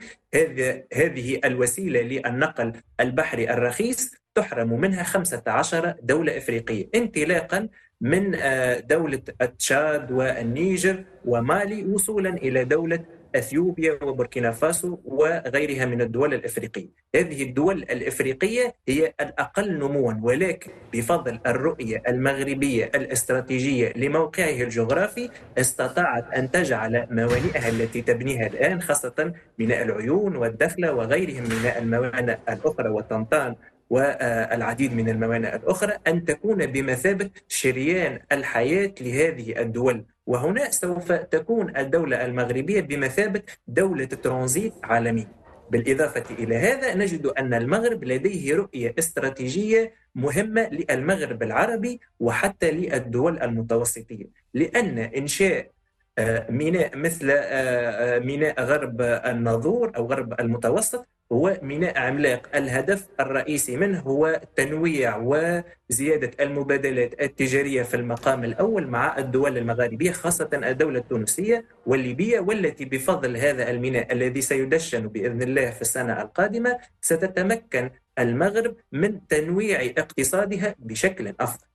هذه 0.94 1.40
الوسيلة 1.46 2.02
للنقل 2.02 2.74
البحري 3.00 3.50
الرخيص 3.54 4.12
تحرم 4.36 4.82
منها 4.82 5.04
15 5.04 5.96
دولة 6.04 6.38
إفريقية 6.38 6.90
انطلاقا 6.96 7.70
من 8.02 8.36
آه، 8.36 8.80
دولة 8.80 9.22
تشاد 9.60 10.12
والنيجر 10.12 11.04
ومالي 11.26 11.86
وصولا 11.86 12.30
إلى 12.30 12.64
دولة 12.64 13.00
إثيوبيا 13.36 14.00
وبوركينا 14.04 14.52
فاسو 14.52 14.98
وغيرها 15.06 15.86
من 15.86 16.02
الدول 16.02 16.34
الإفريقية. 16.34 16.88
هذه 17.16 17.44
الدول 17.44 17.78
الإفريقية 17.78 18.76
هي 18.88 19.14
الأقل 19.22 19.78
نموا 19.80 20.14
ولكن 20.22 20.72
بفضل 20.94 21.40
الرؤية 21.48 22.04
المغربية 22.08 22.86
الاستراتيجية 22.96 23.94
لموقعه 23.96 24.62
الجغرافي 24.64 25.30
استطاعت 25.58 26.34
أن 26.34 26.52
تجعل 26.52 27.08
موانئها 27.12 27.70
التي 27.70 28.02
تبنيها 28.02 28.48
الآن 28.48 28.82
خاصة 28.82 29.34
ميناء 29.60 29.82
العيون 29.82 30.36
والدخلة 30.36 30.94
وغيرهم 30.94 31.44
من 31.44 31.72
الموانئ 31.78 32.38
الأخرى 32.50 32.90
وطنطان 32.90 33.56
والعديد 33.90 34.94
من 34.94 35.10
الموانئ 35.10 35.56
الأخرى 35.56 35.94
أن 36.08 36.26
تكون 36.26 36.66
بمثابة 36.66 37.30
شريان 37.48 38.20
الحياة 38.32 38.94
لهذه 39.02 39.62
الدول 39.62 40.06
وهنا 40.30 40.72
سوف 40.72 41.12
تكون 41.12 41.78
الدولة 41.78 42.26
المغربية 42.26 42.82
بمثابة 42.82 43.42
دولة 43.68 44.06
ترانزيت 44.06 44.74
عالمي. 44.84 45.28
بالإضافة 45.70 46.24
إلى 46.36 46.56
هذا 46.56 46.96
نجد 46.96 47.26
أن 47.26 47.54
المغرب 47.54 48.04
لديه 48.04 48.56
رؤية 48.56 48.96
استراتيجية 49.00 49.94
مهمة 50.16 50.70
للمغرب 50.70 51.44
العربي 51.44 52.00
وحتى 52.20 52.72
للدول 52.72 53.40
المتوسطية 53.40 54.26
لأن 54.54 55.00
إنشاء 55.00 55.72
آه، 56.18 56.52
ميناء 56.52 56.98
مثل 56.98 57.30
آه، 57.32 57.36
آه، 57.36 58.20
ميناء 58.20 58.64
غرب 58.64 59.02
الناظور 59.02 59.92
أو 59.98 60.06
غرب 60.06 60.40
المتوسط 60.40 61.08
هو 61.32 61.60
ميناء 61.62 61.98
عملاق 61.98 62.50
الهدف 62.56 63.08
الرئيسي 63.20 63.78
منه 63.78 64.00
هو 64.00 64.42
تنويع 64.56 65.18
وزيادة 65.18 66.32
المبادلات 66.40 67.22
التجارية 67.22 67.84
في 67.84 67.94
المقام 67.94 68.44
الأول 68.44 68.88
مع 68.88 69.18
الدول 69.18 69.58
المغاربية 69.58 70.12
خاصة 70.12 70.50
الدولة 70.54 71.00
التونسية 71.00 71.66
والليبية 71.86 72.40
والتي 72.40 72.86
بفضل 72.86 73.38
هذا 73.38 73.70
الميناء 73.70 74.14
الذي 74.14 74.42
سيدشن 74.42 75.08
بإذن 75.08 75.42
الله 75.42 75.72
في 75.72 75.82
السنة 75.82 76.22
القادمة. 76.22 76.78
ستتمكن 77.02 77.90
المغرب 78.20 78.76
من 78.92 79.28
تنويع 79.28 79.82
اقتصادها 79.82 80.76
بشكل 80.80 81.34
أفضل. 81.40 81.66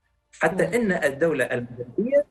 حتى 0.41 0.77
أن 0.77 0.93
الدولة 0.93 1.45
المغربية 1.45 2.27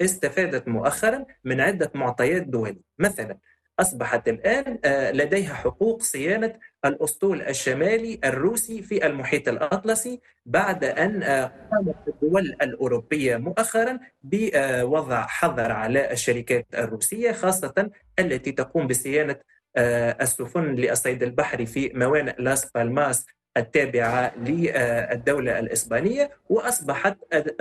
استفادت 0.00 0.68
مؤخرا 0.68 1.24
من 1.44 1.60
عدة 1.60 1.90
معطيات 1.94 2.42
دولية. 2.42 2.80
مثلا 2.98 3.38
أصبحت 3.80 4.28
الآن 4.28 4.78
آه، 4.84 5.10
لديها 5.12 5.54
حقوق 5.54 6.02
صيانة 6.02 6.54
الأسطول 6.84 7.42
الشمالي 7.42 8.20
الروسي 8.24 8.82
في 8.82 9.06
المحيط 9.06 9.48
الأطلسي 9.48 10.20
بعد 10.46 10.84
أن 10.84 11.22
آه، 11.22 11.52
قامت 11.72 11.96
الدول 12.08 12.56
الأوروبية 12.62 13.36
مؤخرا 13.36 13.98
بوضع 14.22 15.26
حظر 15.26 15.72
على 15.72 16.12
الشركات 16.12 16.66
الروسية 16.74 17.32
خاصة 17.32 17.90
التي 18.18 18.52
تقوم 18.52 18.86
بصيانة 18.86 19.36
آه، 19.76 20.16
السفن 20.20 20.74
للصيد 20.74 21.22
البحري 21.22 21.66
في 21.66 21.92
موانئ 21.94 22.34
لاس 22.38 22.70
بالماس 22.74 23.26
التابعة 23.58 24.32
للدولة 24.38 25.58
الإسبانية 25.58 26.30
وأصبحت 26.48 27.16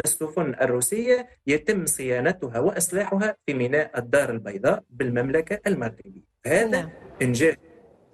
السفن 0.05 0.55
الروسية 0.61 1.27
يتم 1.47 1.85
صيانتها 1.85 2.59
وإصلاحها 2.59 3.35
في 3.45 3.53
ميناء 3.53 3.99
الدار 3.99 4.29
البيضاء 4.29 4.83
بالمملكة 4.89 5.59
المغربية 5.67 6.21
هذا 6.45 6.81
نعم. 6.81 6.89
إنجاز 7.21 7.55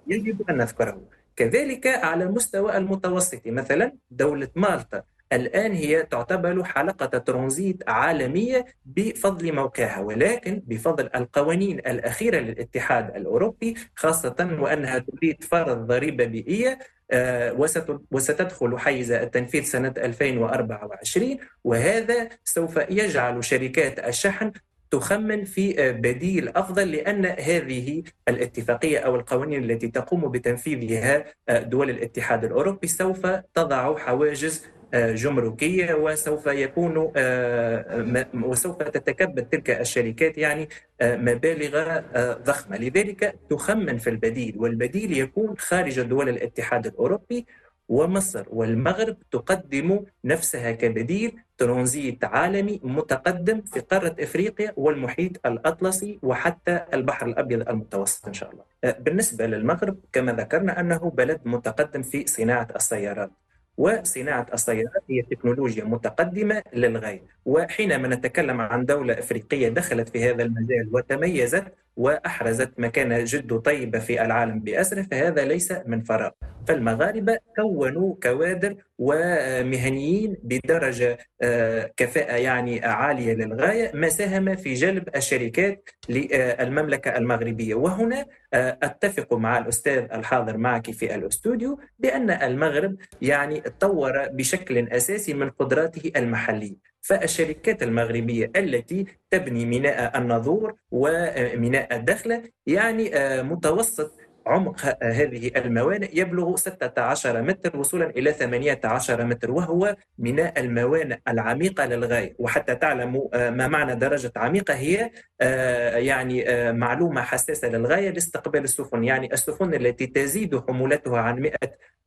يجب 0.06 0.50
أن 0.50 0.56
نذكره 0.56 1.02
كذلك 1.36 1.86
على 1.86 2.24
المستوى 2.24 2.76
المتوسط 2.76 3.46
مثلا 3.46 3.92
دولة 4.10 4.48
مالطا 4.54 5.02
الآن 5.34 5.72
هي 5.72 6.02
تعتبر 6.02 6.64
حلقة 6.64 7.18
ترانزيت 7.18 7.82
عالمية 7.88 8.64
بفضل 8.86 9.52
موقعها 9.54 10.00
ولكن 10.00 10.62
بفضل 10.66 11.10
القوانين 11.14 11.78
الأخيرة 11.78 12.38
للاتحاد 12.38 13.16
الأوروبي 13.16 13.74
خاصة 13.94 14.56
وأنها 14.60 14.98
تريد 14.98 15.44
فرض 15.44 15.86
ضريبة 15.86 16.24
بيئية 16.24 16.78
آه، 17.10 17.68
وستدخل 18.10 18.78
حيز 18.78 19.12
التنفيذ 19.12 19.62
سنة 19.62 19.94
2024 19.96 21.38
وهذا 21.64 22.28
سوف 22.44 22.76
يجعل 22.76 23.44
شركات 23.44 23.98
الشحن 23.98 24.52
تخمن 24.90 25.44
في 25.44 25.80
آه، 25.80 25.90
بديل 25.90 26.48
أفضل 26.48 26.92
لأن 26.92 27.26
هذه 27.26 28.02
الاتفاقية 28.28 28.98
أو 28.98 29.16
القوانين 29.16 29.70
التي 29.70 29.88
تقوم 29.88 30.28
بتنفيذها 30.30 31.24
آه، 31.48 31.58
دول 31.58 31.90
الاتحاد 31.90 32.44
الأوروبي 32.44 32.86
سوف 32.86 33.26
تضع 33.54 33.98
حواجز 33.98 34.64
جمركية 34.94 35.94
وسوف 35.94 36.46
يكون 36.46 37.12
آه، 37.16 38.26
وسوف 38.34 38.76
تتكبد 38.82 39.48
تلك 39.48 39.70
الشركات 39.70 40.38
يعني 40.38 40.68
آه، 41.00 41.16
مبالغ 41.16 41.76
آه، 42.14 42.32
ضخمة. 42.34 42.76
لذلك 42.76 43.38
تخمن 43.50 43.98
في 43.98 44.10
البديل 44.10 44.54
والبديل 44.58 45.18
يكون 45.18 45.54
خارج 45.58 46.00
دول 46.00 46.28
الاتحاد 46.28 46.86
الأوروبي 46.86 47.46
ومصر 47.88 48.44
والمغرب 48.50 49.16
تقدم 49.30 50.04
نفسها 50.24 50.72
كبديل 50.72 51.38
ترانزيت 51.58 52.24
عالمي 52.24 52.80
متقدم 52.82 53.60
في 53.60 53.80
قارة 53.80 54.16
إفريقيا 54.20 54.72
والمحيط 54.76 55.46
الأطلسي 55.46 56.18
وحتى 56.22 56.84
البحر 56.94 57.26
الأبيض 57.26 57.68
المتوسط 57.68 58.26
إن 58.26 58.32
شاء 58.32 58.50
الله. 58.50 58.64
بالنسبة 58.98 59.46
للمغرب 59.46 59.98
كما 60.12 60.32
ذكرنا 60.32 60.80
أنه 60.80 61.12
بلد 61.16 61.40
متقدم 61.44 62.02
في 62.02 62.26
صناعة 62.26 62.68
السيارات. 62.76 63.30
وصناعة 63.78 64.46
السيارات 64.54 65.02
هي 65.10 65.22
تكنولوجيا 65.22 65.84
متقدمة 65.84 66.62
للغاية. 66.72 67.22
وحينما 67.44 68.08
نتكلم 68.08 68.60
عن 68.60 68.86
دولة 68.86 69.18
أفريقية 69.18 69.68
دخلت 69.68 70.08
في 70.08 70.30
هذا 70.30 70.42
المجال 70.42 70.88
وتميزت 70.92 71.64
وأحرزت 71.96 72.72
مكانة 72.78 73.24
جد 73.24 73.58
طيبة 73.58 73.98
في 73.98 74.22
العالم 74.22 74.60
بأسره 74.60 75.02
فهذا 75.02 75.44
ليس 75.44 75.72
من 75.86 76.02
فراغ. 76.02 76.30
فالمغاربة 76.68 77.38
كونوا 77.56 78.14
كوادر 78.22 78.76
ومهنيين 78.98 80.36
بدرجة 80.42 81.18
آه، 81.42 81.90
كفاءة 81.96 82.36
يعني 82.36 82.84
عالية 82.84 83.34
للغاية 83.34 83.90
ما 83.94 84.08
ساهم 84.08 84.56
في 84.56 84.74
جلب 84.74 85.08
الشركات 85.16 85.90
للمملكة 86.08 87.16
المغربية. 87.16 87.74
وهنا 87.74 88.26
آه، 88.54 88.78
أتفق 88.82 89.34
مع 89.34 89.58
الأستاذ 89.58 90.06
الحاضر 90.12 90.56
معك 90.56 90.90
في 90.90 91.14
الاستوديو 91.14 91.80
بأن 91.98 92.30
المغرب 92.30 92.96
يعني 93.22 93.60
تطور 93.60 94.28
بشكل 94.28 94.88
أساسي 94.88 95.34
من 95.34 95.50
قدراته 95.50 96.12
المحلية. 96.16 96.93
فالشركات 97.04 97.82
المغربية 97.82 98.52
التي 98.56 99.06
تبني 99.30 99.66
ميناء 99.66 100.18
الناظور 100.18 100.74
وميناء 100.90 101.96
الدخلة 101.96 102.42
يعني 102.66 103.16
آه، 103.16 103.42
متوسط 103.42 104.12
عمق 104.46 104.96
هذه 105.02 105.50
الموانئ 105.56 106.18
يبلغ 106.20 106.56
16 106.56 107.42
متر 107.42 107.76
وصولا 107.76 108.10
إلى 108.10 108.32
18 108.32 109.24
متر 109.24 109.50
وهو 109.50 109.96
ميناء 110.18 110.60
الموانئ 110.60 111.18
العميقة 111.28 111.86
للغاية. 111.86 112.36
وحتى 112.38 112.74
تعلموا 112.74 113.28
آه، 113.34 113.50
ما 113.50 113.68
معنى 113.68 113.94
درجة 113.94 114.32
عميقة؟ 114.36 114.74
هي 114.74 115.10
آه، 115.40 115.96
يعني 115.96 116.44
معلومة 116.72 117.22
حساسة 117.22 117.68
للغاية 117.68 118.10
لاستقبال 118.10 118.64
السفن. 118.64 119.04
يعني 119.04 119.32
السفن 119.32 119.74
التي 119.74 120.06
تزيد 120.06 120.60
حمولتها 120.68 121.18
عن 121.18 121.40
100 121.40 121.52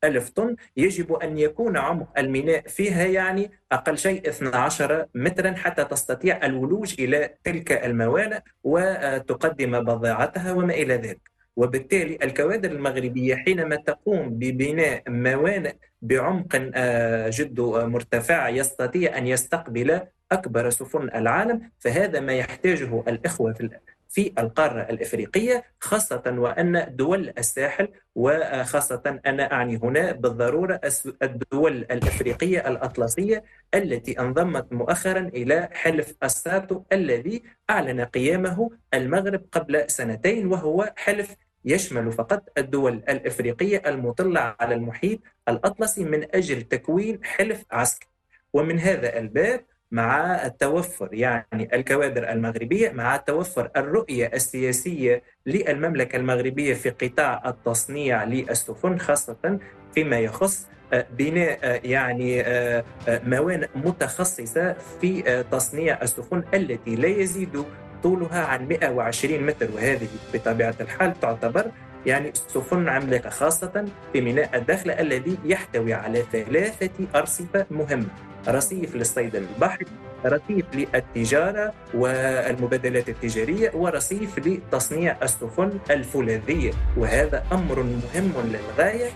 ألف 0.04 0.30
طن 0.30 0.56
يجب 0.78 1.14
أن 1.14 1.38
يكون 1.38 1.78
عمق 1.78 2.20
الميناء 2.20 2.68
فيها 2.68 3.06
يعني 3.06 3.52
أقل 3.72 3.98
شيء 3.98 4.30
12 4.30 5.06
مترا 5.16 5.52
حتى 5.52 5.84
تستطيع 5.86 6.46
الولوج 6.46 6.96
إلى 7.00 7.30
تلك 7.44 7.72
الموانئ 7.72 8.40
وتقدم 8.64 9.80
بضاعتها 9.80 10.52
وما 10.52 10.74
إلى 10.74 10.94
ذلك. 10.94 11.37
وبالتالي 11.58 12.18
الكوادر 12.24 12.72
المغربية 12.72 13.36
حينما 13.36 13.76
تقوم 13.76 14.30
ببناء 14.30 15.04
موانئ 15.08 15.74
بعمق 16.02 16.70
آه، 16.76 17.30
جد 17.34 17.60
مرتفع 17.62 18.50
يستطيع 18.50 19.18
أن 19.18 19.28
يستقبل 19.28 20.02
أكبر 20.32 20.70
سفن 20.70 21.10
العالم 21.16 21.72
فهذا 21.80 22.20
ما 22.20 22.34
يحتاجه 22.34 23.04
الإخوة 23.08 23.54
في 23.54 23.70
في 24.10 24.34
القارة 24.40 24.82
الإفريقية 24.82 25.64
خاصة 25.80 26.24
وأن 26.28 26.96
دول 26.96 27.34
الساحل 27.38 27.88
وخاصة 28.16 29.20
أنا 29.26 29.54
أعني 29.54 29.80
هنا 29.84 30.12
بالضرورة 30.12 30.82
الدول 31.24 31.78
الإفريقية 31.92 32.68
الأطلسية 32.68 33.44
التي 33.74 34.20
انضمت 34.20 34.74
مؤخرا 34.74 35.20
إلى 35.20 35.70
حلف 35.72 36.16
الساتو 36.24 36.84
الذي 36.92 37.44
أعلن 37.70 38.02
قيامه 38.02 38.72
المغرب 38.94 39.42
قبل 39.52 39.84
سنتين 39.88 40.48
وهو 40.48 40.94
حلف 40.98 41.36
يشمل 41.68 42.12
فقط 42.12 42.44
الدول 42.58 42.94
الإفريقية 42.94 43.82
المطلة 43.86 44.56
على 44.60 44.76
المحيط 44.76 45.20
الأطلسي 45.50 46.04
من 46.04 46.36
أجل 46.36 46.62
تكوين 46.62 47.20
حلف 47.24 47.66
عسكري. 47.72 48.10
ومن 48.54 48.80
هذا 48.80 49.20
الباب 49.20 49.66
مع 49.92 50.46
التوفر 50.46 51.10
يعني 51.12 51.76
الكوادر 51.76 52.32
المغربية 52.32 52.92
مع 52.92 53.18
توفر 53.18 53.70
الرؤية 53.78 54.32
السياسية 54.34 55.24
للمملكة 55.46 56.16
المغربية 56.16 56.74
في 56.74 56.90
قطاع 56.90 57.50
التصنيع 57.50 58.24
للسفن 58.24 58.98
خاصة 59.00 59.60
فيما 59.94 60.20
يخص 60.20 60.68
آه، 60.94 61.08
بناء 61.18 61.60
آه، 61.64 61.82
يعني 61.84 62.42
آه، 62.42 62.84
موانئ 63.08 63.68
متخصصة 63.76 64.74
في 65.02 65.44
تصنيع 65.52 66.02
السفن 66.02 66.44
التي 66.54 66.96
لا 66.96 67.08
يزيد 67.08 67.66
طولها 68.04 68.46
عن 68.46 68.68
120 68.68 69.44
متر 69.44 69.68
وهذه 69.76 70.08
بطبيعة 70.34 70.76
الحال 70.82 71.20
تعتبر 71.20 71.66
يعني 72.06 72.32
سفن 72.34 72.90
عملاقة 72.90 73.30
خاصة 73.30 73.86
في 74.14 74.22
ميناء 74.22 74.58
الداخلة 74.58 74.94
الذي 74.94 75.38
يحتوي 75.46 75.94
على 75.94 76.24
ثلاثة 76.32 76.90
أرصفة 77.16 77.66
مهمة 77.72 78.08
رصيف 78.48 78.96
للصيد 78.96 79.36
البحري 79.36 79.86
رصيف 80.26 80.66
للتجارة 80.74 81.74
والمبادلات 81.94 83.10
التجارية 83.10 83.72
ورصيف 83.74 84.40
لتصنيع 84.40 85.18
السفن 85.24 85.80
الفولاذية 85.90 86.72
وهذا 86.98 87.44
أمر 87.52 87.84
مهم 87.84 88.32
للغاية. 88.44 89.10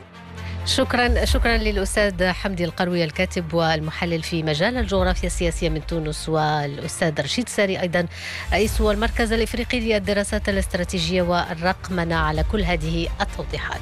شكرا 0.65 1.25
شكرا 1.25 1.57
للأستاذ 1.57 2.27
حمدي 2.27 2.65
القروي 2.65 3.03
الكاتب 3.03 3.53
والمحلل 3.53 4.23
في 4.23 4.43
مجال 4.43 4.77
الجغرافيا 4.77 5.27
السياسية 5.27 5.69
من 5.69 5.85
تونس 5.85 6.29
والأستاذ 6.29 7.21
رشيد 7.21 7.49
ساري 7.49 7.81
أيضا 7.81 8.05
رئيس 8.53 8.81
المركز 8.81 9.33
الإفريقي 9.33 9.79
للدراسات 9.79 10.49
الاستراتيجية 10.49 11.21
والرقمنة 11.21 12.15
على 12.15 12.43
كل 12.43 12.61
هذه 12.61 13.07
التوضيحات. 13.21 13.81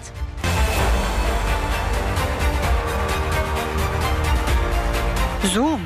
زوم 5.45 5.85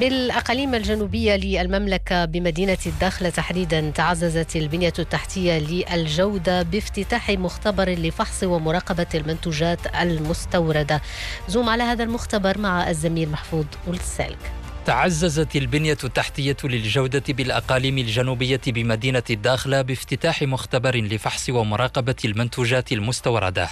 بالأقاليم 0.00 0.74
الجنوبية 0.74 1.36
للمملكة 1.36 2.24
بمدينة 2.24 2.78
الداخلة 2.86 3.30
تحديدا 3.30 3.90
تعززت 3.90 4.56
البنية 4.56 4.92
التحتية 4.98 5.58
للجودة 5.58 6.62
بافتتاح 6.62 7.30
مختبر 7.30 7.88
لفحص 7.88 8.42
ومراقبة 8.44 9.06
المنتوجات 9.14 9.96
المستوردة. 9.96 11.02
زوم 11.48 11.68
على 11.68 11.82
هذا 11.82 12.04
المختبر 12.04 12.58
مع 12.58 12.90
الزميل 12.90 13.28
محفوظ 13.28 13.64
ولسالك 13.86 14.52
تعززت 14.86 15.56
البنية 15.56 15.98
التحتية 16.04 16.56
للجودة 16.64 17.22
بالأقاليم 17.28 17.98
الجنوبية 17.98 18.60
بمدينة 18.66 19.22
الداخلة 19.30 19.82
بافتتاح 19.82 20.42
مختبر 20.42 20.96
لفحص 20.96 21.50
ومراقبة 21.50 22.16
المنتوجات 22.24 22.92
المستوردة. 22.92 23.68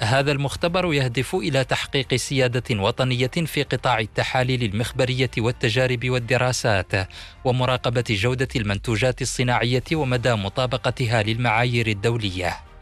هذا 0.00 0.32
المختبر 0.32 0.94
يهدف 0.94 1.34
إلى 1.34 1.64
تحقيق 1.64 2.14
سيادة 2.14 2.82
وطنية 2.82 3.30
في 3.46 3.62
قطاع 3.62 3.98
التحاليل 3.98 4.62
المخبرية 4.62 5.30
والتجارب 5.38 6.10
والدراسات 6.10 6.92
ومراقبة 7.44 8.04
جودة 8.10 8.48
المنتوجات 8.56 9.22
الصناعية 9.22 9.84
ومدى 9.92 10.34
مطابقتها 10.34 11.22
للمعايير 11.22 11.86
الدولية. 11.86 12.73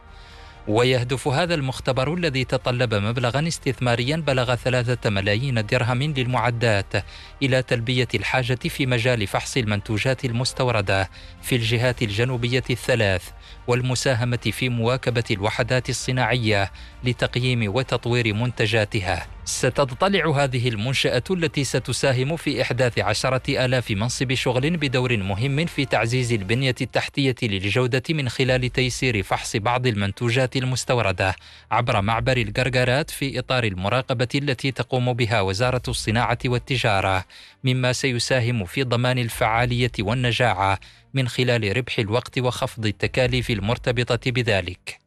ويهدف 0.69 1.29
هذا 1.29 1.55
المختبر 1.55 2.15
الذي 2.15 2.45
تطلب 2.45 2.95
مبلغا 2.95 3.49
استثماريا 3.49 4.17
بلغ 4.17 4.55
ثلاثة 4.55 5.11
ملايين 5.11 5.67
درهم 5.67 6.03
للمعدات 6.03 6.93
إلى 7.43 7.63
تلبية 7.63 8.09
الحاجة 8.15 8.55
في 8.69 8.87
مجال 8.87 9.27
فحص 9.27 9.57
المنتوجات 9.57 10.25
المستوردة 10.25 11.11
في 11.43 11.57
الجهات 11.57 12.03
الجنوبية 12.03 12.65
الثلاث 12.71 13.31
والمساهمة 13.67 14.37
في 14.53 14.69
مواكبة 14.69 15.25
الوحدات 15.31 15.91
الصناعية 15.91 16.73
لتقييم 17.05 17.75
وتطوير 17.75 18.35
منتجاتها. 18.35 19.27
ستتطلع 19.45 20.31
هذه 20.31 20.69
المنشأة 20.69 21.23
التي 21.31 21.65
ستساهم 21.65 22.37
في 22.37 22.63
إحداث 22.63 22.99
عشرة 22.99 23.65
آلاف 23.65 23.91
منصب 23.91 24.35
شغل 24.35 24.77
بدور 24.77 25.17
مهم 25.17 25.67
في 25.67 25.85
تعزيز 25.85 26.33
البنية 26.33 26.75
التحتية 26.81 27.35
للجودة 27.43 28.03
من 28.11 28.29
خلال 28.29 28.73
تيسير 28.73 29.23
فحص 29.23 29.57
بعض 29.57 29.87
المنتوجات 29.87 30.57
المستوردة 30.57 31.37
عبر 31.71 32.01
معبر 32.01 32.37
القرقرات 32.37 33.11
في 33.11 33.39
إطار 33.39 33.65
المراقبة 33.65 34.29
التي 34.35 34.71
تقوم 34.71 35.13
بها 35.13 35.41
وزارة 35.41 35.83
الصناعة 35.89 36.39
والتجارة 36.45 37.25
مما 37.65 37.93
سيساهم 37.93 38.65
في 38.65 38.83
ضمان 38.83 39.19
الفعالية 39.19 39.93
والنجاعة 40.01 40.79
من 41.15 41.29
خلال 41.29 41.77
ربح 41.77 41.99
الوقت 41.99 42.39
وخفض 42.39 42.87
التكاليف 42.87 43.51
المرتبطة 43.51 44.31
بذلك. 44.31 45.02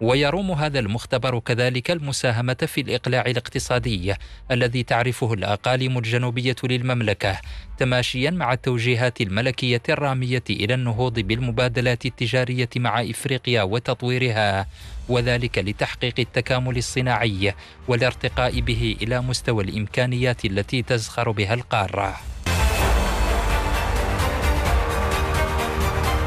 ويروم 0.00 0.50
هذا 0.50 0.78
المختبر 0.78 1.38
كذلك 1.38 1.90
المساهمة 1.90 2.54
في 2.54 2.80
الإقلاع 2.80 3.20
الاقتصادي 3.26 4.14
الذي 4.50 4.82
تعرفه 4.82 5.32
الأقاليم 5.32 5.98
الجنوبية 5.98 6.56
للمملكة 6.64 7.40
تماشيا 7.78 8.30
مع 8.30 8.52
التوجيهات 8.52 9.20
الملكية 9.20 9.82
الرامية 9.88 10.42
إلى 10.50 10.74
النهوض 10.74 11.20
بالمبادلات 11.20 12.06
التجارية 12.06 12.68
مع 12.76 13.02
إفريقيا 13.02 13.62
وتطويرها 13.62 14.66
وذلك 15.08 15.58
لتحقيق 15.58 16.14
التكامل 16.18 16.76
الصناعي 16.76 17.54
والارتقاء 17.88 18.60
به 18.60 18.96
إلى 19.02 19.20
مستوى 19.20 19.64
الإمكانيات 19.64 20.44
التي 20.44 20.82
تزخر 20.82 21.30
بها 21.30 21.54
القارة. 21.54 22.16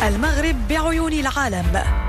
المغرب 0.04 0.68
بعيون 0.70 1.14
العالم. 1.14 2.07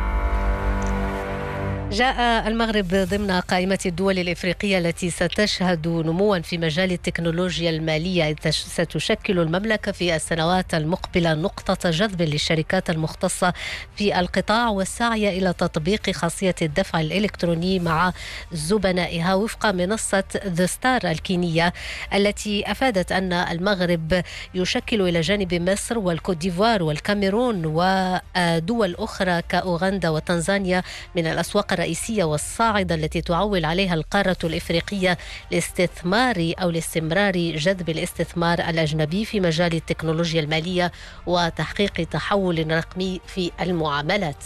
جاء 1.93 2.49
المغرب 2.49 2.89
ضمن 2.89 3.31
قائمة 3.31 3.79
الدول 3.87 4.19
الإفريقية 4.19 4.79
التي 4.79 5.11
ستشهد 5.11 5.89
نموا 5.89 6.39
في 6.39 6.59
مجال 6.59 6.93
التكنولوجيا 6.93 7.71
المالية 7.71 8.37
ستشكل 8.51 9.39
المملكة 9.39 9.93
في 9.93 10.17
السنوات 10.17 10.75
المقبلة 10.75 11.35
نقطة 11.35 11.91
جذب 11.91 12.23
للشركات 12.23 12.91
المختصة 12.91 13.53
في 13.97 14.21
القطاع 14.21 14.69
والسعي 14.69 15.39
إلى 15.39 15.53
تطبيق 15.53 16.11
خاصية 16.11 16.55
الدفع 16.63 17.01
الإلكتروني 17.01 17.79
مع 17.79 18.13
زبنائها 18.53 19.35
وفق 19.35 19.67
منصة 19.67 20.25
ذا 20.47 20.67
ستار 20.67 21.01
الكينية 21.05 21.73
التي 22.15 22.71
أفادت 22.71 23.13
أن 23.13 23.33
المغرب 23.33 24.23
يشكل 24.55 25.01
إلى 25.09 25.21
جانب 25.21 25.55
مصر 25.71 25.99
والكوت 25.99 26.37
ديفوار 26.37 26.83
والكاميرون 26.83 27.67
ودول 27.67 28.95
أخرى 28.99 29.43
كأوغندا 29.43 30.09
وتنزانيا 30.09 30.83
من 31.17 31.27
الأسواق 31.27 31.78
الرئيسية 31.79 32.25
والصاعدة 32.25 32.95
التي 32.95 33.21
تعول 33.21 33.65
عليها 33.65 33.95
القارة 33.95 34.37
الإفريقية 34.45 35.19
لاستثمار 35.51 36.53
أو 36.63 36.71
لاستمرار 36.71 37.33
جذب 37.37 37.89
الاستثمار 37.89 38.59
الأجنبي 38.59 39.25
في 39.25 39.41
مجال 39.41 39.75
التكنولوجيا 39.75 40.41
المالية 40.41 40.93
وتحقيق 41.27 41.93
تحول 41.93 42.71
رقمي 42.71 43.21
في 43.27 43.51
المعاملات. 43.61 44.45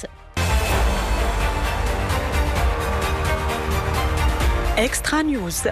اكسترا 4.78 5.22
نيوز 5.22 5.68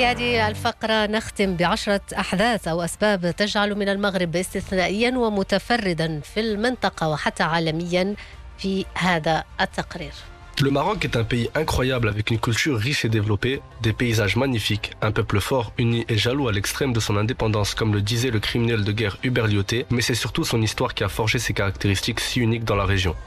في 0.00 0.06
هذه 0.06 0.48
الفقرة 0.48 1.06
نختم 1.06 1.56
بعشرة 1.56 2.00
أحداث 2.18 2.68
أو 2.68 2.82
أسباب 2.82 3.30
تجعل 3.36 3.74
من 3.74 3.88
المغرب 3.88 4.36
استثنائيا 4.36 5.18
ومتفردا 5.18 6.20
في 6.20 6.40
المنطقة 6.40 7.08
وحتى 7.08 7.42
عالميا. 7.42 8.14
في 8.59 8.85
هذا 8.93 9.43
التقرير 9.61 10.13
Le 10.61 10.71
Maroc 10.71 11.03
est 11.03 11.17
un 11.17 11.25
pays 11.25 11.49
incroyable 11.53 12.07
avec 12.07 12.31
une 12.31 12.39
culture 12.39 12.77
riche 12.77 13.03
et 13.03 13.09
développée, 13.09 13.61
des 13.81 13.91
paysages 13.91 14.37
magnifiques, 14.37 14.93
un 15.01 15.11
peuple 15.11 15.41
fort, 15.41 15.73
uni 15.77 16.05
et 16.07 16.17
jaloux 16.17 16.47
à 16.47 16.53
l'extrême 16.53 16.93
de 16.93 17.01
son 17.01 17.17
indépendance, 17.17 17.75
comme 17.75 17.93
le 17.93 18.01
disait 18.01 18.31
le 18.31 18.39
criminel 18.39 18.85
de 18.85 18.91
guerre 18.93 19.17
Hubert 19.23 19.47
Lyoté, 19.47 19.85
mais 19.89 20.01
c'est 20.01 20.15
surtout 20.15 20.45
son 20.45 20.61
histoire 20.61 20.93
qui 20.93 21.03
a 21.03 21.09
forgé 21.09 21.39
ses 21.39 21.53
caractéristiques 21.53 22.21
si 22.21 22.39
uniques 22.39 22.63
dans 22.63 22.77
la 22.77 22.85
région. 22.85 23.17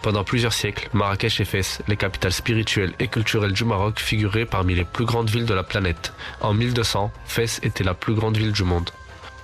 Pendant 0.00 0.22
plusieurs 0.22 0.52
siècles, 0.52 0.88
Marrakech 0.92 1.40
et 1.40 1.44
Fès, 1.44 1.82
les 1.88 1.96
capitales 1.96 2.32
spirituelles 2.32 2.94
et 3.00 3.08
culturelles 3.08 3.52
du 3.52 3.64
Maroc, 3.64 3.98
figuraient 3.98 4.46
parmi 4.46 4.76
les 4.76 4.84
plus 4.84 5.04
grandes 5.04 5.28
villes 5.28 5.44
de 5.44 5.54
la 5.54 5.64
planète. 5.64 6.12
En 6.40 6.54
1200, 6.54 7.10
Fès 7.26 7.58
était 7.64 7.84
la 7.84 7.94
plus 7.94 8.14
grande 8.14 8.36
ville 8.36 8.52
du 8.52 8.62
monde. 8.62 8.90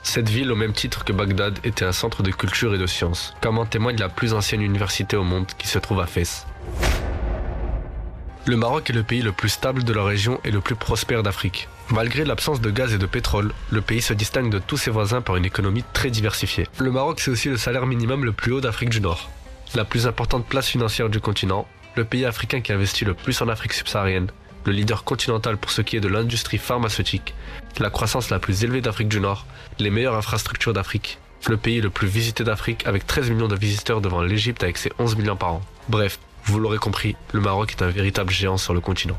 Cette 0.04 0.30
ville, 0.30 0.52
au 0.52 0.56
même 0.56 0.74
titre 0.74 1.06
que 1.06 1.14
Bagdad, 1.14 1.60
était 1.64 1.86
un 1.86 1.92
centre 1.92 2.24
de 2.24 2.32
culture 2.32 2.74
et 2.74 2.78
de 2.78 2.88
sciences, 2.88 3.36
comme 3.42 3.60
en 3.60 3.66
témoigne 3.66 3.98
la 3.98 4.10
plus 4.10 4.34
ancienne 4.34 4.62
université 4.62 5.16
au 5.16 5.24
monde 5.24 5.48
qui 5.58 5.68
se 5.68 5.80
trouve 5.80 6.00
à 6.00 6.08
Fès. 6.08 6.46
Le 8.46 8.58
Maroc 8.58 8.90
est 8.90 8.94
le 8.94 9.04
pays 9.04 9.22
le 9.22 9.32
plus 9.32 9.50
stable 9.50 9.84
de 9.84 9.94
la 9.94 10.04
région 10.04 10.40
et 10.44 10.50
le 10.50 10.62
plus 10.62 10.76
prospère 10.76 11.22
d'Afrique. 11.22 11.70
Malgré 11.92 12.26
l'absence 12.26 12.60
de 12.60 12.72
gaz 12.72 12.94
et 12.94 12.98
de 12.98 13.06
pétrole, 13.06 13.54
le 13.70 13.82
pays 13.82 14.02
se 14.02 14.14
distingue 14.14 14.50
de 14.50 14.58
tous 14.58 14.78
ses 14.78 14.90
voisins 14.90 15.22
par 15.22 15.36
une 15.36 15.46
économie 15.46 15.84
très 15.94 16.10
diversifiée. 16.10 16.68
Le 16.80 16.90
Maroc, 16.90 17.20
c'est 17.20 17.30
aussi 17.30 17.50
le 17.50 17.58
salaire 17.58 17.86
minimum 17.86 18.26
le 18.26 18.32
plus 18.32 18.52
haut 18.54 18.62
d'Afrique 18.62 18.90
du 18.90 19.02
Nord. 19.02 19.30
La 19.76 19.86
plus 19.86 20.08
importante 20.08 20.48
place 20.48 20.68
financière 20.68 21.10
du 21.10 21.20
continent, 21.20 21.68
le 21.96 22.04
pays 22.04 22.26
africain 22.26 22.62
qui 22.62 22.74
investit 22.74 23.06
le 23.06 23.14
plus 23.14 23.40
en 23.42 23.48
Afrique 23.48 23.74
subsaharienne, 23.74 24.32
le 24.66 24.72
leader 24.72 25.04
continental 25.04 25.58
pour 25.58 25.72
ce 25.72 25.82
qui 25.82 25.98
est 25.98 26.02
de 26.02 26.08
l'industrie 26.08 26.58
pharmaceutique, 26.58 27.34
la 27.80 27.90
croissance 27.90 28.30
la 28.30 28.40
plus 28.40 28.64
élevée 28.64 28.82
d'Afrique 28.82 29.08
du 29.08 29.20
Nord, 29.20 29.46
les 29.80 29.90
meilleures 29.90 30.16
infrastructures 30.16 30.74
d'Afrique, 30.74 31.20
le 31.48 31.58
pays 31.58 31.82
le 31.82 31.90
plus 31.90 32.08
visité 32.08 32.44
d'Afrique 32.44 32.86
avec 32.86 33.08
13 33.08 33.32
millions 33.32 33.48
de 33.48 33.56
visiteurs 33.56 34.02
devant 34.02 34.22
l'Égypte 34.22 34.64
avec 34.64 34.78
ses 34.78 34.92
11 35.00 35.16
millions 35.16 35.36
par 35.36 35.54
an. 35.54 35.62
Bref, 35.90 36.20
vous 36.46 36.60
l'aurez 36.60 36.78
compris, 36.78 37.16
le 37.34 37.42
Maroc 37.42 37.72
est 37.72 37.84
un 37.84 37.90
véritable 37.90 38.32
géant 38.32 38.58
sur 38.58 38.74
le 38.74 38.80
continent. 38.80 39.18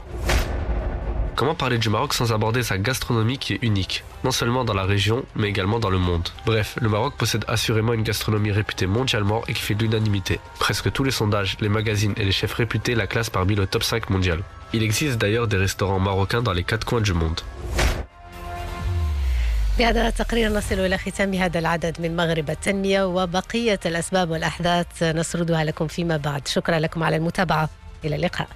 Comment 1.35 1.55
parler 1.55 1.79
du 1.79 1.89
Maroc 1.89 2.13
sans 2.13 2.33
aborder 2.33 2.63
sa 2.63 2.79
gastronomie 2.79 3.39
qui 3.39 3.55
est 3.55 3.59
unique, 3.63 4.05
non 4.23 4.31
seulement 4.31 4.65
dans 4.65 4.75
la 4.75 4.85
région, 4.85 5.25
mais 5.35 5.49
également 5.49 5.81
dans 5.81 5.89
le 5.89 5.99
monde? 5.99 6.29
Bref, 6.45 6.77
le 6.81 6.89
Maroc 6.89 7.15
possède 7.17 7.45
assurément 7.49 7.95
une 7.95 8.03
gastronomie 8.03 8.53
réputée 8.53 8.87
mondialement 8.87 9.43
et 9.49 9.55
qui 9.55 9.63
fait 9.63 9.75
l'unanimité. 9.75 10.41
Presque 10.59 10.93
tous 10.93 11.05
les 11.05 11.11
sondages, 11.11 11.57
les 11.61 11.71
magazines 11.71 12.13
et 12.17 12.25
les 12.25 12.33
chefs 12.33 12.53
réputés 12.53 12.95
la 12.95 13.07
classent 13.07 13.31
parmi 13.31 13.55
le 13.55 13.67
top 13.67 13.83
5 13.83 14.11
mondial. 14.11 14.43
Il 14.75 14.83
existe 14.83 15.19
d'ailleurs 15.19 15.49
des 15.49 15.59
restaurants 15.67 15.99
marocains 15.99 16.43
dans 16.43 16.55
les 16.59 16.65
quatre 16.65 16.87
coins 16.87 17.03
du 17.03 17.13
monde. 17.13 17.41
بهذا 19.79 20.09
التقرير 20.09 20.53
نصل 20.53 20.75
إلى 20.75 20.99
ختام 20.99 21.35
هذا 21.35 21.59
العدد 21.59 22.01
من 22.01 22.17
مغرب 22.17 22.51
التنمية 22.51 23.05
وبقية 23.05 23.81
الأسباب 23.87 24.31
والأحداث 24.31 25.03
نسردها 25.03 25.65
لكم 25.65 25.87
فيما 25.87 26.17
بعد. 26.17 26.49
شكرا 26.49 26.79
لكم 26.79 27.03
على 27.03 27.17
المتابعة. 27.17 27.69
إلى 28.05 28.17
اللقاء. 28.17 28.49